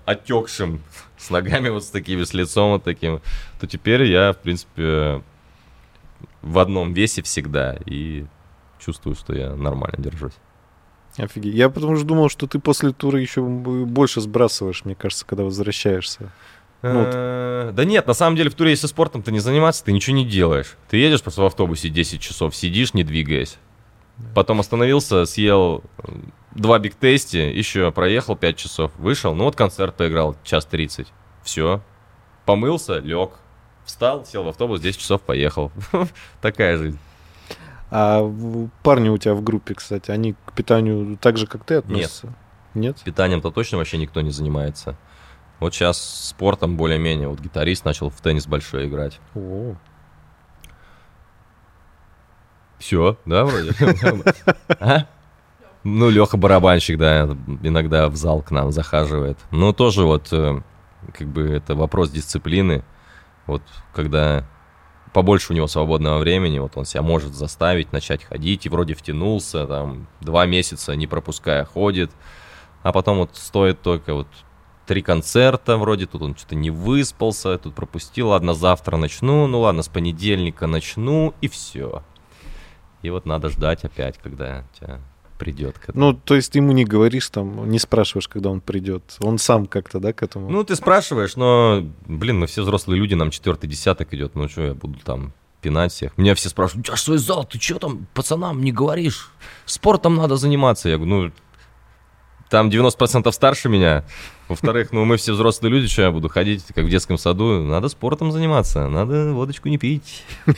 [0.06, 0.82] отекшим,
[1.18, 3.22] с ногами вот с такими, с лицом вот таким,
[3.60, 5.22] то теперь я, в принципе,
[6.42, 8.26] в одном весе всегда и
[8.80, 10.34] чувствую, что я нормально держусь.
[11.20, 11.54] Офигеть.
[11.54, 16.32] Я потому что думал, что ты после тура еще больше сбрасываешь, мне кажется, когда возвращаешься.
[16.82, 17.76] Ну, вот.
[17.76, 20.26] Да нет, на самом деле в туре, если спортом ты не заниматься, ты ничего не
[20.26, 20.78] делаешь.
[20.90, 23.58] Ты едешь просто в автобусе 10 часов, сидишь, не двигаясь.
[24.34, 25.84] Потом остановился, съел
[26.52, 31.08] два биг тести, еще проехал 5 часов, вышел, ну вот концерт поиграл, час 30.
[31.44, 31.82] Все.
[32.46, 33.32] Помылся, лег,
[33.86, 35.72] встал, сел в автобус, 10 часов поехал.
[36.42, 37.00] Такая жизнь.
[37.92, 38.22] А
[38.84, 42.28] парни у тебя в группе, кстати, они к питанию так же, как ты относятся?
[42.28, 42.36] Нет.
[42.76, 43.02] Нет?
[43.04, 44.96] Питанием-то точно вообще никто не занимается.
[45.60, 47.28] Вот сейчас спортом более-менее.
[47.28, 49.20] Вот гитарист начал в теннис большой играть.
[49.36, 49.76] О.
[52.78, 53.74] Все, да, вроде?
[54.80, 55.06] А?
[55.84, 57.26] Ну, Леха барабанщик, да,
[57.64, 59.38] иногда в зал к нам захаживает.
[59.52, 60.62] Но тоже вот, э,
[61.18, 62.84] как бы, это вопрос дисциплины.
[63.48, 63.64] Вот,
[63.94, 64.46] когда
[65.14, 69.66] побольше у него свободного времени, вот он себя может заставить начать ходить, и вроде втянулся,
[69.66, 72.12] там, два месяца не пропуская ходит,
[72.84, 74.28] а потом вот стоит только вот
[74.86, 79.84] три концерта вроде, тут он что-то не выспался, тут пропустил, ладно, завтра начну, ну ладно,
[79.84, 82.04] с понедельника начну, и все.
[83.02, 85.00] И вот надо ждать опять, когда тебя
[85.40, 86.06] придет к этому.
[86.06, 89.16] Ну, то есть ты ему не говоришь, там, не спрашиваешь, когда он придет.
[89.22, 90.50] Он сам как-то, да, к этому?
[90.50, 94.62] Ну, ты спрашиваешь, но, блин, мы все взрослые люди, нам четвертый десяток идет, ну что,
[94.62, 96.18] я буду там пинать всех.
[96.18, 99.32] Меня все спрашивают, у тебя свой зал, ты что там пацанам не говоришь?
[99.66, 100.90] Спортом надо заниматься.
[100.90, 101.32] Я говорю, ну,
[102.50, 104.04] там 90% старше меня.
[104.48, 107.62] Во-вторых, ну мы все взрослые люди, что я буду ходить, как в детском саду.
[107.64, 110.26] Надо спортом заниматься, надо водочку не пить.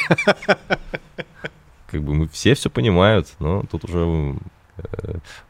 [1.87, 4.37] Как бы мы все все понимают, но тут уже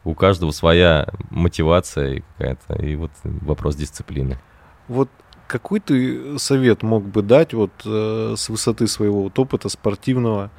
[0.04, 4.38] у каждого своя мотивация какая-то, и вот вопрос дисциплины.
[4.88, 5.08] Вот
[5.46, 10.50] какой ты совет мог бы дать вот э, с высоты своего вот опыта спортивного,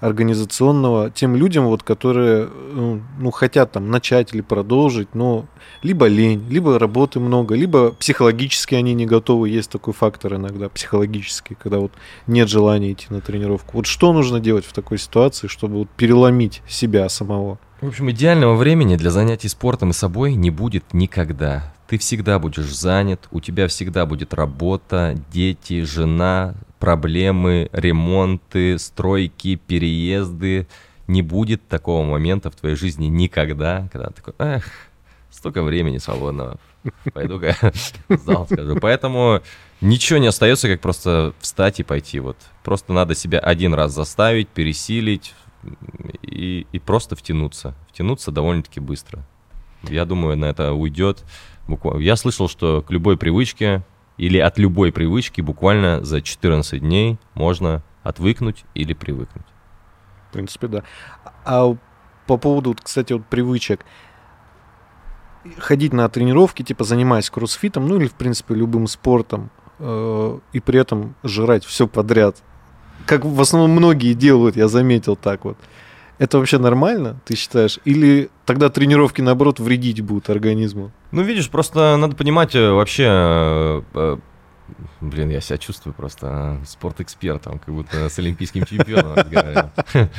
[0.00, 5.46] организационного тем людям, вот, которые ну, ну, хотят там начать или продолжить, но
[5.82, 9.48] либо лень, либо работы много, либо психологически они не готовы.
[9.48, 11.92] Есть такой фактор иногда психологический, когда вот
[12.26, 13.78] нет желания идти на тренировку.
[13.78, 17.58] Вот что нужно делать в такой ситуации, чтобы вот переломить себя самого?
[17.80, 21.72] В общем, идеального времени для занятий спортом и собой не будет никогда.
[21.86, 30.66] Ты всегда будешь занят, у тебя всегда будет работа, дети, жена, проблемы, ремонты, стройки, переезды.
[31.06, 34.64] Не будет такого момента в твоей жизни никогда, когда ты такой, эх,
[35.30, 36.58] столько времени свободного.
[37.14, 37.56] Пойду-ка
[38.08, 38.76] зал скажу.
[38.80, 39.40] Поэтому
[39.80, 42.18] ничего не остается, как просто встать и пойти.
[42.18, 45.32] Вот просто надо себя один раз заставить, пересилить,
[46.22, 47.74] и, и просто втянуться.
[47.88, 49.24] Втянуться довольно-таки быстро.
[49.82, 51.24] Я думаю, на это уйдет.
[51.66, 52.00] Буквально.
[52.00, 53.82] Я слышал, что к любой привычке
[54.16, 59.46] или от любой привычки буквально за 14 дней можно отвыкнуть или привыкнуть.
[60.28, 60.82] В принципе, да.
[61.44, 61.76] А
[62.26, 63.84] по поводу, кстати, вот привычек.
[65.58, 70.80] Ходить на тренировки, типа занимаясь кроссфитом, ну или, в принципе, любым спортом, э, и при
[70.80, 72.42] этом жрать все подряд
[73.08, 75.56] как в основном многие делают, я заметил так вот.
[76.18, 77.78] Это вообще нормально, ты считаешь?
[77.84, 80.90] Или тогда тренировки, наоборот, вредить будут организму?
[81.10, 83.04] Ну, видишь, просто надо понимать э, вообще...
[83.08, 84.16] Э, э,
[85.00, 89.16] блин, я себя чувствую просто спортэкспертом, как будто с олимпийским чемпионом.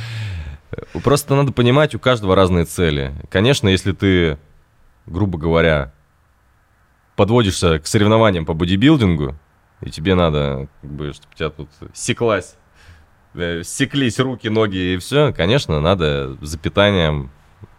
[1.04, 3.14] Просто надо понимать, у каждого разные цели.
[3.30, 4.38] Конечно, если ты,
[5.08, 5.94] грубо говоря,
[7.16, 9.36] подводишься к соревнованиям по бодибилдингу,
[9.82, 12.56] и тебе надо, как бы, чтобы тебя тут секлась
[13.64, 17.32] секлись руки, ноги и все, конечно, надо за питанием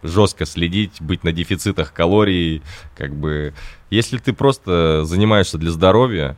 [0.02, 2.62] жестко следить, быть на дефицитах калорий,
[2.96, 3.54] как бы.
[3.90, 6.36] Если ты просто занимаешься для здоровья,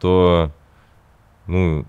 [0.00, 0.52] то
[1.46, 1.86] ну,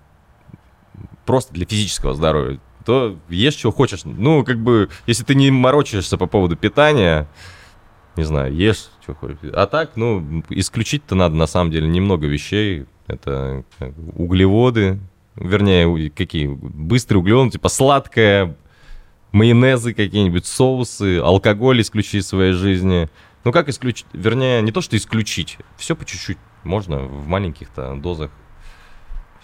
[1.26, 4.04] просто для физического здоровья, то ешь, чего хочешь.
[4.04, 7.28] Ну, как бы, если ты не морочишься по поводу питания,
[8.16, 9.38] не знаю, ешь, что хочешь.
[9.52, 12.86] А так, ну, исключить-то надо, на самом деле, немного вещей.
[13.06, 13.64] Это
[14.16, 14.98] углеводы,
[15.40, 16.46] вернее, какие?
[16.46, 18.56] Быстрые углеводы, типа сладкое,
[19.32, 23.08] майонезы какие-нибудь, соусы, алкоголь исключить из своей жизни.
[23.44, 24.06] Ну, как исключить?
[24.12, 26.38] Вернее, не то, что исключить, все по чуть-чуть.
[26.64, 28.30] Можно в маленьких-то дозах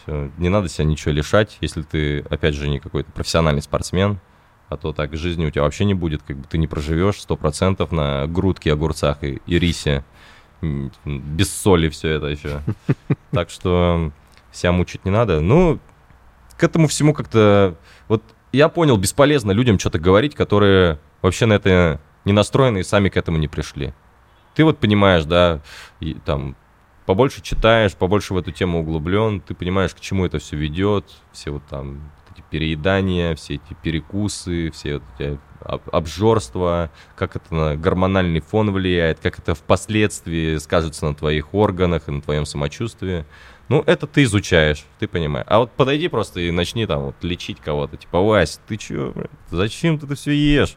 [0.03, 0.30] все.
[0.38, 4.18] Не надо себя ничего лишать, если ты, опять же, не какой-то профессиональный спортсмен,
[4.68, 7.36] а то так жизни у тебя вообще не будет, как бы ты не проживешь сто
[7.36, 10.05] процентов на грудке, огурцах и, и рисе.
[11.05, 12.62] Без соли все это еще.
[13.30, 14.12] Так что
[14.57, 15.40] себя мучить не надо.
[15.40, 15.78] Ну,
[16.57, 17.76] к этому всему как-то...
[18.09, 23.09] Вот я понял, бесполезно людям что-то говорить, которые вообще на это не настроены и сами
[23.09, 23.92] к этому не пришли.
[24.55, 25.61] Ты вот понимаешь, да,
[26.00, 26.57] и, там
[27.07, 31.50] побольше читаешь, побольше в эту тему углублен, ты понимаешь, к чему это все ведет, все
[31.50, 35.38] вот там эти переедания, все эти перекусы, все вот эти
[35.92, 42.12] обжорства, как это на гормональный фон влияет, как это впоследствии скажется на твоих органах и
[42.12, 43.24] на твоем самочувствии.
[43.68, 45.46] Ну, это ты изучаешь, ты понимаешь.
[45.48, 47.96] А вот подойди просто и начни там вот лечить кого-то.
[47.96, 50.76] Типа, Вась, ты чё, блядь, зачем ты это все ешь?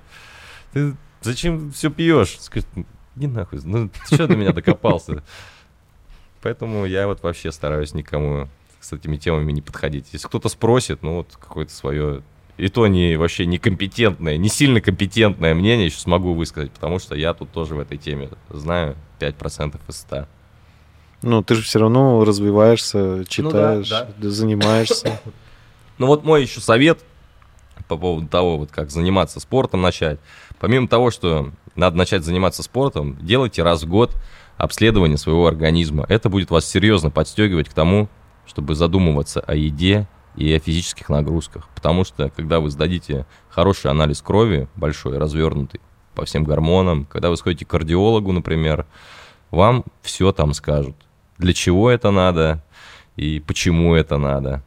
[0.73, 2.37] Ты зачем все пьешь?
[2.39, 2.65] Скажи,
[3.15, 5.23] не нахуй, ну ты что до меня докопался?
[6.41, 8.47] Поэтому я вот вообще стараюсь никому
[8.79, 10.07] с этими темами не подходить.
[10.13, 12.23] Если кто-то спросит, ну вот какое-то свое
[12.57, 17.33] и то не вообще некомпетентное, не сильно компетентное мнение еще смогу высказать, потому что я
[17.33, 20.27] тут тоже в этой теме знаю 5% из 100.
[21.21, 24.29] Ну, ты же все равно развиваешься, читаешь, ну, да, да.
[24.29, 25.19] занимаешься.
[25.99, 26.99] Ну вот мой еще совет
[27.87, 30.19] по поводу того, вот как заниматься спортом начать.
[30.59, 34.15] Помимо того, что надо начать заниматься спортом, делайте раз в год
[34.57, 36.05] обследование своего организма.
[36.09, 38.09] Это будет вас серьезно подстегивать к тому,
[38.45, 41.67] чтобы задумываться о еде и о физических нагрузках.
[41.75, 45.81] Потому что, когда вы сдадите хороший анализ крови, большой, развернутый,
[46.15, 48.87] по всем гормонам, когда вы сходите к кардиологу, например,
[49.51, 50.95] вам все там скажут.
[51.37, 52.63] Для чего это надо
[53.15, 54.63] и почему это надо.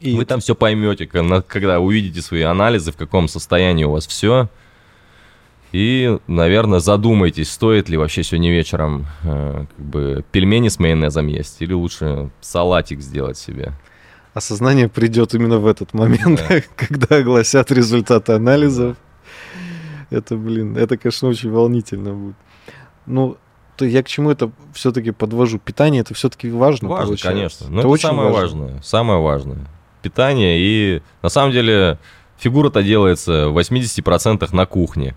[0.00, 4.48] И вы там все поймете, когда увидите свои анализы, в каком состоянии у вас все,
[5.72, 11.62] и, наверное, задумайтесь, стоит ли вообще сегодня вечером э, как бы пельмени с майонезом есть,
[11.62, 13.72] или лучше салатик сделать себе.
[14.34, 16.60] Осознание придет именно в этот момент, да.
[16.76, 18.96] когда огласят результаты анализов.
[20.10, 20.16] Да.
[20.16, 22.36] Это, блин, это, конечно, очень волнительно будет.
[23.06, 23.36] Ну,
[23.84, 25.58] я к чему это все-таки подвожу?
[25.58, 26.88] Питание это все-таки важно.
[26.88, 27.28] Важно, получается.
[27.28, 27.66] конечно.
[27.68, 28.60] Но это, это очень самое важно.
[28.62, 28.82] важное.
[28.82, 29.66] Самое важное.
[30.02, 30.58] Питание.
[30.58, 31.98] И на самом деле
[32.38, 35.16] фигура-то делается в 80% на кухне.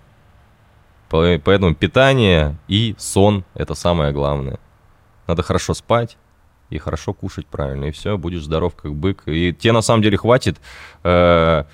[1.08, 4.58] Поэтому питание и сон– это самое главное.
[5.26, 6.16] Надо хорошо спать
[6.70, 9.22] и хорошо кушать правильно, и все, будешь здоров как бык.
[9.26, 10.60] И тебе на самом деле хватит,
[11.04, 11.64] э,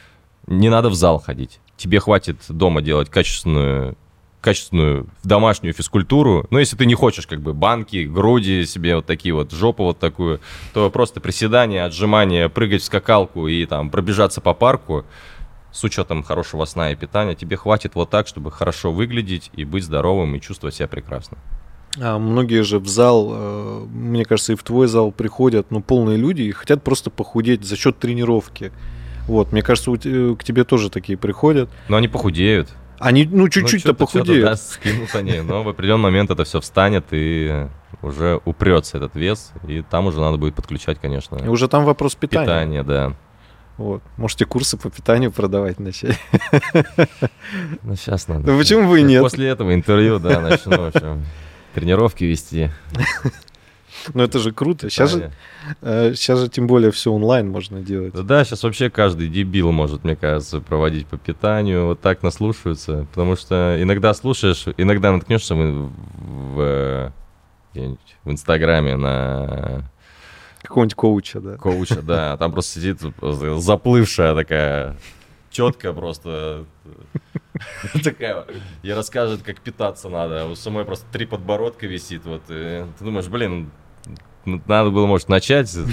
[0.46, 1.60] не надо в зал ходить.
[1.76, 3.96] Тебе хватит дома делать качественную
[4.40, 6.46] качественную домашнюю физкультуру.
[6.50, 9.98] Но если ты не хочешь как бы банки, груди себе вот такие вот, жопу вот
[9.98, 10.40] такую,
[10.72, 15.04] то просто приседания, отжимания, прыгать в скакалку и там пробежаться по парку–
[15.72, 19.84] с учетом хорошего сна и питания, тебе хватит вот так, чтобы хорошо выглядеть и быть
[19.84, 21.38] здоровым и чувствовать себя прекрасно.
[22.00, 26.16] А многие же в зал, э, мне кажется, и в твой зал приходят, ну, полные
[26.16, 28.72] люди и хотят просто похудеть за счет тренировки.
[29.26, 31.68] Вот, мне кажется, к тебе тоже такие приходят.
[31.88, 32.68] Но они похудеют.
[33.00, 34.44] Они, ну, чуть-чуть-то ну, похудеют.
[34.44, 37.66] Да, скинут они, но в определенный момент это все встанет и
[38.02, 41.36] уже упрется этот вес, и там уже надо будет подключать, конечно.
[41.36, 42.44] И уже там вопрос питания.
[42.44, 43.16] Питание, да.
[43.78, 44.02] Вот.
[44.18, 46.18] Можете курсы по питанию продавать начать.
[47.82, 48.52] Ну, сейчас надо.
[48.52, 49.22] Ну, почему вы нет?
[49.22, 51.24] После этого интервью, да, начну, в общем,
[51.74, 52.70] тренировки вести.
[54.14, 54.90] Ну, это же круто.
[54.90, 55.32] Сейчас же,
[55.80, 58.12] сейчас э, же тем более все онлайн можно делать.
[58.12, 61.86] Да, да, сейчас вообще каждый дебил может, мне кажется, проводить по питанию.
[61.86, 63.06] Вот так наслушаются.
[63.10, 67.12] Потому что иногда слушаешь, иногда наткнешься в, в,
[67.74, 69.90] в Инстаграме на
[70.62, 71.56] Какого-нибудь коуча, да.
[71.56, 72.36] Коуча, да.
[72.36, 74.96] Там просто сидит заплывшая такая
[75.50, 76.64] четкая просто
[78.04, 78.46] такая
[78.82, 80.46] и расскажет, как питаться надо.
[80.46, 82.24] У самой просто три подбородка висит.
[82.24, 83.70] Вот, ты думаешь, блин,
[84.44, 85.84] надо было, может, начать с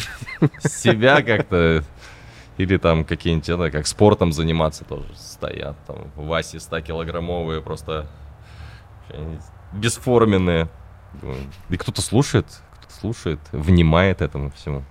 [0.82, 1.84] себя как-то.
[2.58, 5.78] Или там какие-нибудь, да, как спортом заниматься тоже стоят.
[5.86, 8.10] Там Васи 100-килограммовые просто
[9.74, 10.68] бесформенные.
[11.70, 12.48] И кто-то слушает,
[12.90, 14.84] слушает, внимает этому всему.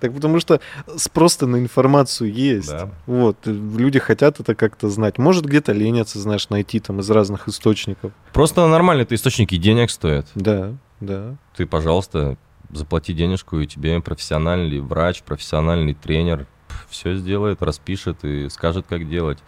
[0.00, 0.60] Так потому что
[0.96, 2.70] спрос на информацию есть.
[2.70, 2.90] Да.
[3.06, 5.18] Вот, люди хотят это как-то знать.
[5.18, 8.12] Может, где-то ленятся, знаешь, найти там из разных источников.
[8.32, 10.26] Просто нормально, это источники денег стоят.
[10.34, 11.36] Да, да.
[11.56, 12.36] Ты, пожалуйста,
[12.70, 16.46] заплати денежку, и тебе профессиональный врач, профессиональный тренер
[16.88, 19.38] все сделает, распишет и скажет, как делать.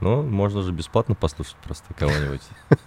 [0.00, 2.42] Ну, можно же бесплатно послушать просто кого-нибудь.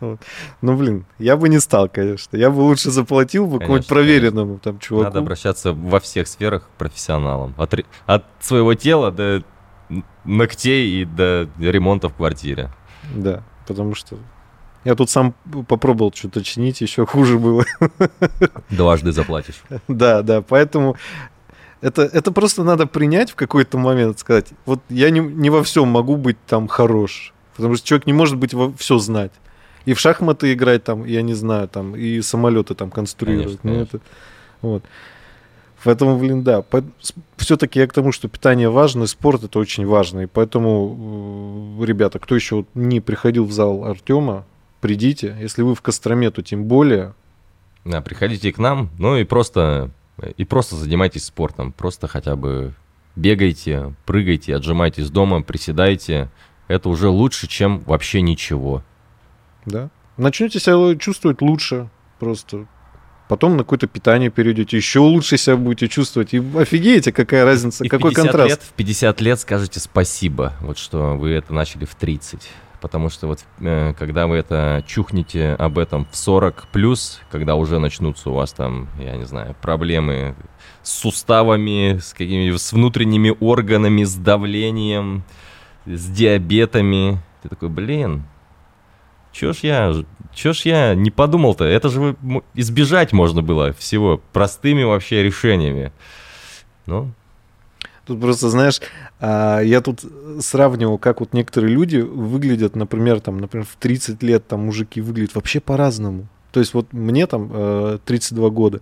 [0.00, 2.36] Ну, блин, я бы не стал, конечно.
[2.36, 5.04] Я бы лучше заплатил бы какому-нибудь проверенному там чуваку.
[5.04, 7.54] Надо обращаться во всех сферах к профессионалам.
[7.56, 7.74] От,
[8.06, 9.44] от своего тела до
[10.24, 12.70] ногтей и до ремонта в квартире.
[13.14, 14.16] Да, потому что
[14.84, 15.34] я тут сам
[15.68, 17.64] попробовал что-то чинить, еще хуже было.
[18.70, 19.62] Дважды заплатишь.
[19.88, 20.96] Да, да, поэтому
[21.80, 25.88] это, это просто надо принять в какой-то момент, сказать, вот я не, не во всем
[25.88, 29.32] могу быть там хорош, потому что человек не может быть во все знать
[29.84, 33.60] и в шахматы играть там, я не знаю, там, и самолеты там конструировать.
[33.60, 34.00] Конечно, ну, Это,
[34.62, 34.84] вот.
[35.82, 36.64] Поэтому, блин, да.
[37.36, 40.20] Все-таки я к тому, что питание важно, и спорт это очень важно.
[40.20, 44.46] И поэтому, э, ребята, кто еще не приходил в зал Артема,
[44.84, 45.36] придите.
[45.40, 47.14] Если вы в Костроме, то тем более.
[47.84, 49.90] Да, приходите к нам, ну и просто,
[50.36, 51.72] и просто занимайтесь спортом.
[51.72, 52.74] Просто хотя бы
[53.16, 56.28] бегайте, прыгайте, отжимайтесь дома, приседайте.
[56.68, 58.82] Это уже лучше, чем вообще ничего
[59.66, 59.90] да.
[60.16, 62.66] Начнете себя чувствовать лучше просто.
[63.28, 66.34] Потом на какое-то питание перейдете, еще лучше себя будете чувствовать.
[66.34, 68.50] И офигеете, какая разница, и какой в 50 контраст.
[68.50, 72.48] Лет, в 50 лет скажете спасибо, вот что вы это начали в 30.
[72.84, 77.78] Потому что вот э, когда вы это чухнете об этом в 40 плюс, когда уже
[77.78, 80.34] начнутся у вас там, я не знаю, проблемы
[80.82, 85.24] с суставами, с какими с внутренними органами, с давлением,
[85.86, 88.24] с диабетами, ты такой, блин,
[89.32, 89.94] Чё ж я,
[90.34, 91.64] чё ж я не подумал-то?
[91.64, 92.16] Это же
[92.52, 95.90] избежать можно было всего простыми вообще решениями.
[96.84, 97.14] Ну,
[98.06, 98.80] Тут просто, знаешь,
[99.20, 100.00] а, я тут
[100.40, 105.34] сравнивал, как вот некоторые люди выглядят, например, там, например, в 30 лет там мужики выглядят
[105.34, 106.26] вообще по-разному.
[106.52, 108.80] То есть вот мне там 32 э, года,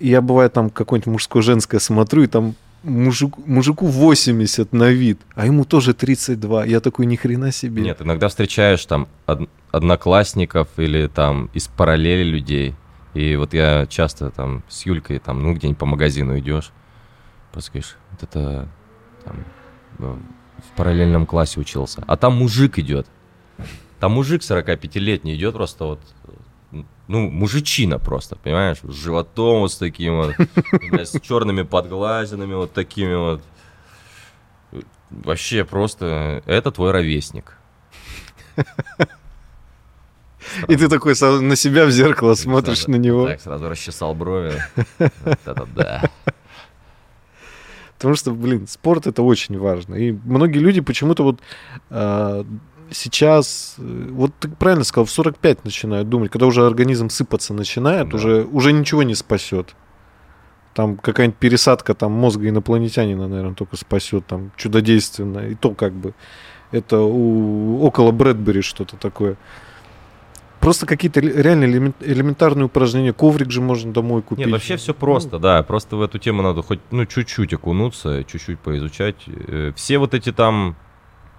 [0.00, 5.46] и я бывает там какое-нибудь мужское-женское смотрю, и там мужик, мужику 80 на вид, а
[5.46, 6.66] ему тоже 32.
[6.66, 7.82] Я такой, ни хрена себе.
[7.82, 12.74] Нет, иногда встречаешь там од- одноклассников или там из параллели людей.
[13.14, 16.72] И вот я часто там с Юлькой там, ну, где-нибудь по магазину идешь,
[17.52, 17.72] просто
[18.22, 18.68] это
[19.24, 19.44] там,
[19.98, 20.18] ну,
[20.58, 22.02] в параллельном классе учился.
[22.06, 23.06] А там мужик идет.
[23.98, 26.00] Там мужик 45-летний идет просто вот
[27.08, 30.34] ну, мужичина просто, понимаешь, с животом вот с таким вот,
[30.92, 33.42] с черными подглазинами вот такими вот.
[35.10, 37.56] Вообще просто, это твой ровесник.
[40.68, 43.26] И ты такой на себя в зеркало смотришь на него.
[43.26, 44.62] Так, сразу расчесал брови.
[44.98, 46.10] Это да.
[48.00, 49.94] Потому что, блин, спорт это очень важно.
[49.94, 51.40] И многие люди почему-то вот
[51.90, 52.46] а,
[52.90, 58.08] сейчас, э, вот ты правильно сказал, в 45 начинают думать, когда уже организм сыпаться начинает,
[58.08, 58.16] да.
[58.16, 59.74] уже, уже ничего не спасет.
[60.72, 65.40] Там какая-нибудь пересадка там мозга инопланетянина, наверное, только спасет, там чудодейственно.
[65.40, 66.14] И то как бы
[66.70, 69.36] это у, около Брэдбери что-то такое.
[70.60, 73.12] Просто какие-то реально элементарные упражнения.
[73.12, 74.44] Коврик же можно домой купить.
[74.44, 75.62] Нет, вообще все просто, да.
[75.62, 79.16] Просто в эту тему надо хоть ну чуть-чуть окунуться, чуть-чуть поизучать.
[79.26, 80.76] Э, все вот эти там,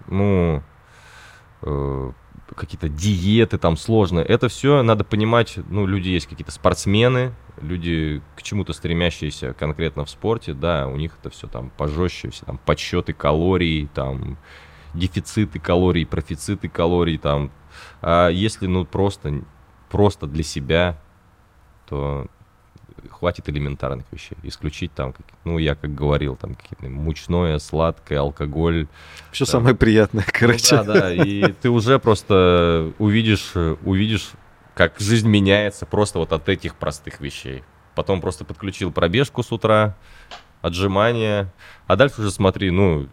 [0.08, 0.64] ну,
[1.62, 2.12] Э,
[2.56, 4.26] какие-то диеты там сложные.
[4.26, 10.10] Это все надо понимать, ну, люди есть какие-то спортсмены, люди к чему-то стремящиеся конкретно в
[10.10, 14.38] спорте, да, у них это все там пожестче, все там подсчеты калорий, там
[14.94, 17.52] дефициты калорий, профициты калорий, там.
[18.02, 19.44] А если, ну, просто,
[19.90, 20.98] просто для себя,
[21.88, 22.28] то
[23.10, 24.38] хватит элементарных вещей.
[24.44, 25.14] Исключить там,
[25.44, 28.88] ну, я как говорил, там какие-то мучное, сладкое, алкоголь.
[29.32, 29.52] Все там.
[29.52, 30.78] самое приятное, ну короче.
[30.78, 34.32] Ну, да, да, и ты уже просто увидишь, увидишь,
[34.76, 37.64] как жизнь меняется просто вот от этих простых вещей.
[37.96, 39.96] Потом просто подключил пробежку с утра,
[40.62, 41.54] отжимания,
[41.88, 43.08] а дальше уже смотри, ну,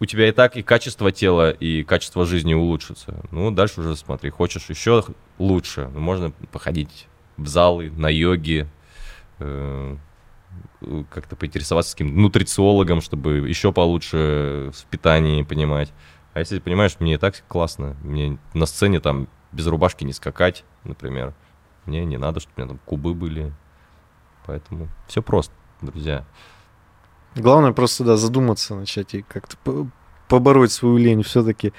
[0.00, 3.22] у тебя и так и качество тела, и качество жизни улучшится.
[3.30, 5.04] Ну, дальше уже смотри, хочешь еще
[5.38, 8.68] лучше, ну, можно походить в залы, на йоги,
[9.42, 9.96] Э,
[11.10, 15.92] как-то поинтересоваться с каким нутрициологом, чтобы еще получше в питании понимать.
[16.34, 20.64] А если понимаешь, мне и так классно, мне на сцене там без рубашки не скакать,
[20.84, 21.34] например.
[21.86, 23.52] Мне не надо, чтобы у меня там кубы были.
[24.44, 26.26] Поэтому все просто, друзья.
[27.34, 29.56] Главное просто, да, задуматься начать и как-то
[30.28, 31.72] побороть свою лень все-таки.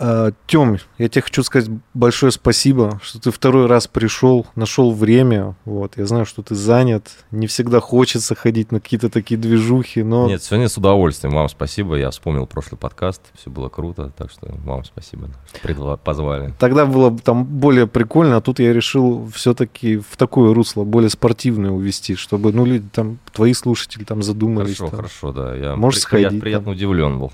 [0.00, 5.56] А, Тём, я тебе хочу сказать большое спасибо, что ты второй раз пришел, нашел время.
[5.64, 10.28] Вот, я знаю, что ты занят, не всегда хочется ходить на какие-то такие движухи, но...
[10.28, 11.34] Нет, сегодня с удовольствием.
[11.34, 11.96] Вам спасибо.
[11.96, 13.22] Я вспомнил прошлый подкаст.
[13.34, 14.12] Все было круто.
[14.16, 15.30] Так что вам спасибо,
[15.62, 16.54] что позвали.
[16.58, 21.10] Тогда было бы там более прикольно, а тут я решил все-таки в такое русло, более
[21.10, 24.76] спортивное увести, чтобы, ну, люди там, твои слушатели там задумались.
[24.78, 24.96] Хорошо, там.
[24.96, 25.54] хорошо, да.
[25.56, 26.74] Я Можешь при- сходить приятно там.
[26.74, 27.32] удивлен был.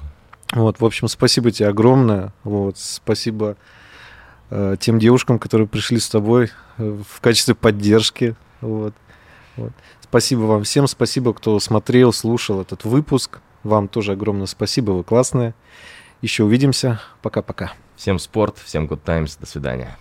[0.54, 2.32] Вот, в общем, спасибо тебе огромное.
[2.44, 3.56] Вот, спасибо
[4.50, 8.36] э, тем девушкам, которые пришли с тобой э, в качестве поддержки.
[8.60, 8.94] Вот,
[9.56, 9.72] вот.
[10.00, 13.40] Спасибо вам всем, спасибо, кто смотрел, слушал этот выпуск.
[13.64, 15.54] Вам тоже огромное спасибо, вы классные.
[16.22, 17.00] Еще увидимся.
[17.20, 17.72] Пока-пока.
[17.96, 19.36] Всем спорт, всем good times.
[19.40, 19.96] До свидания.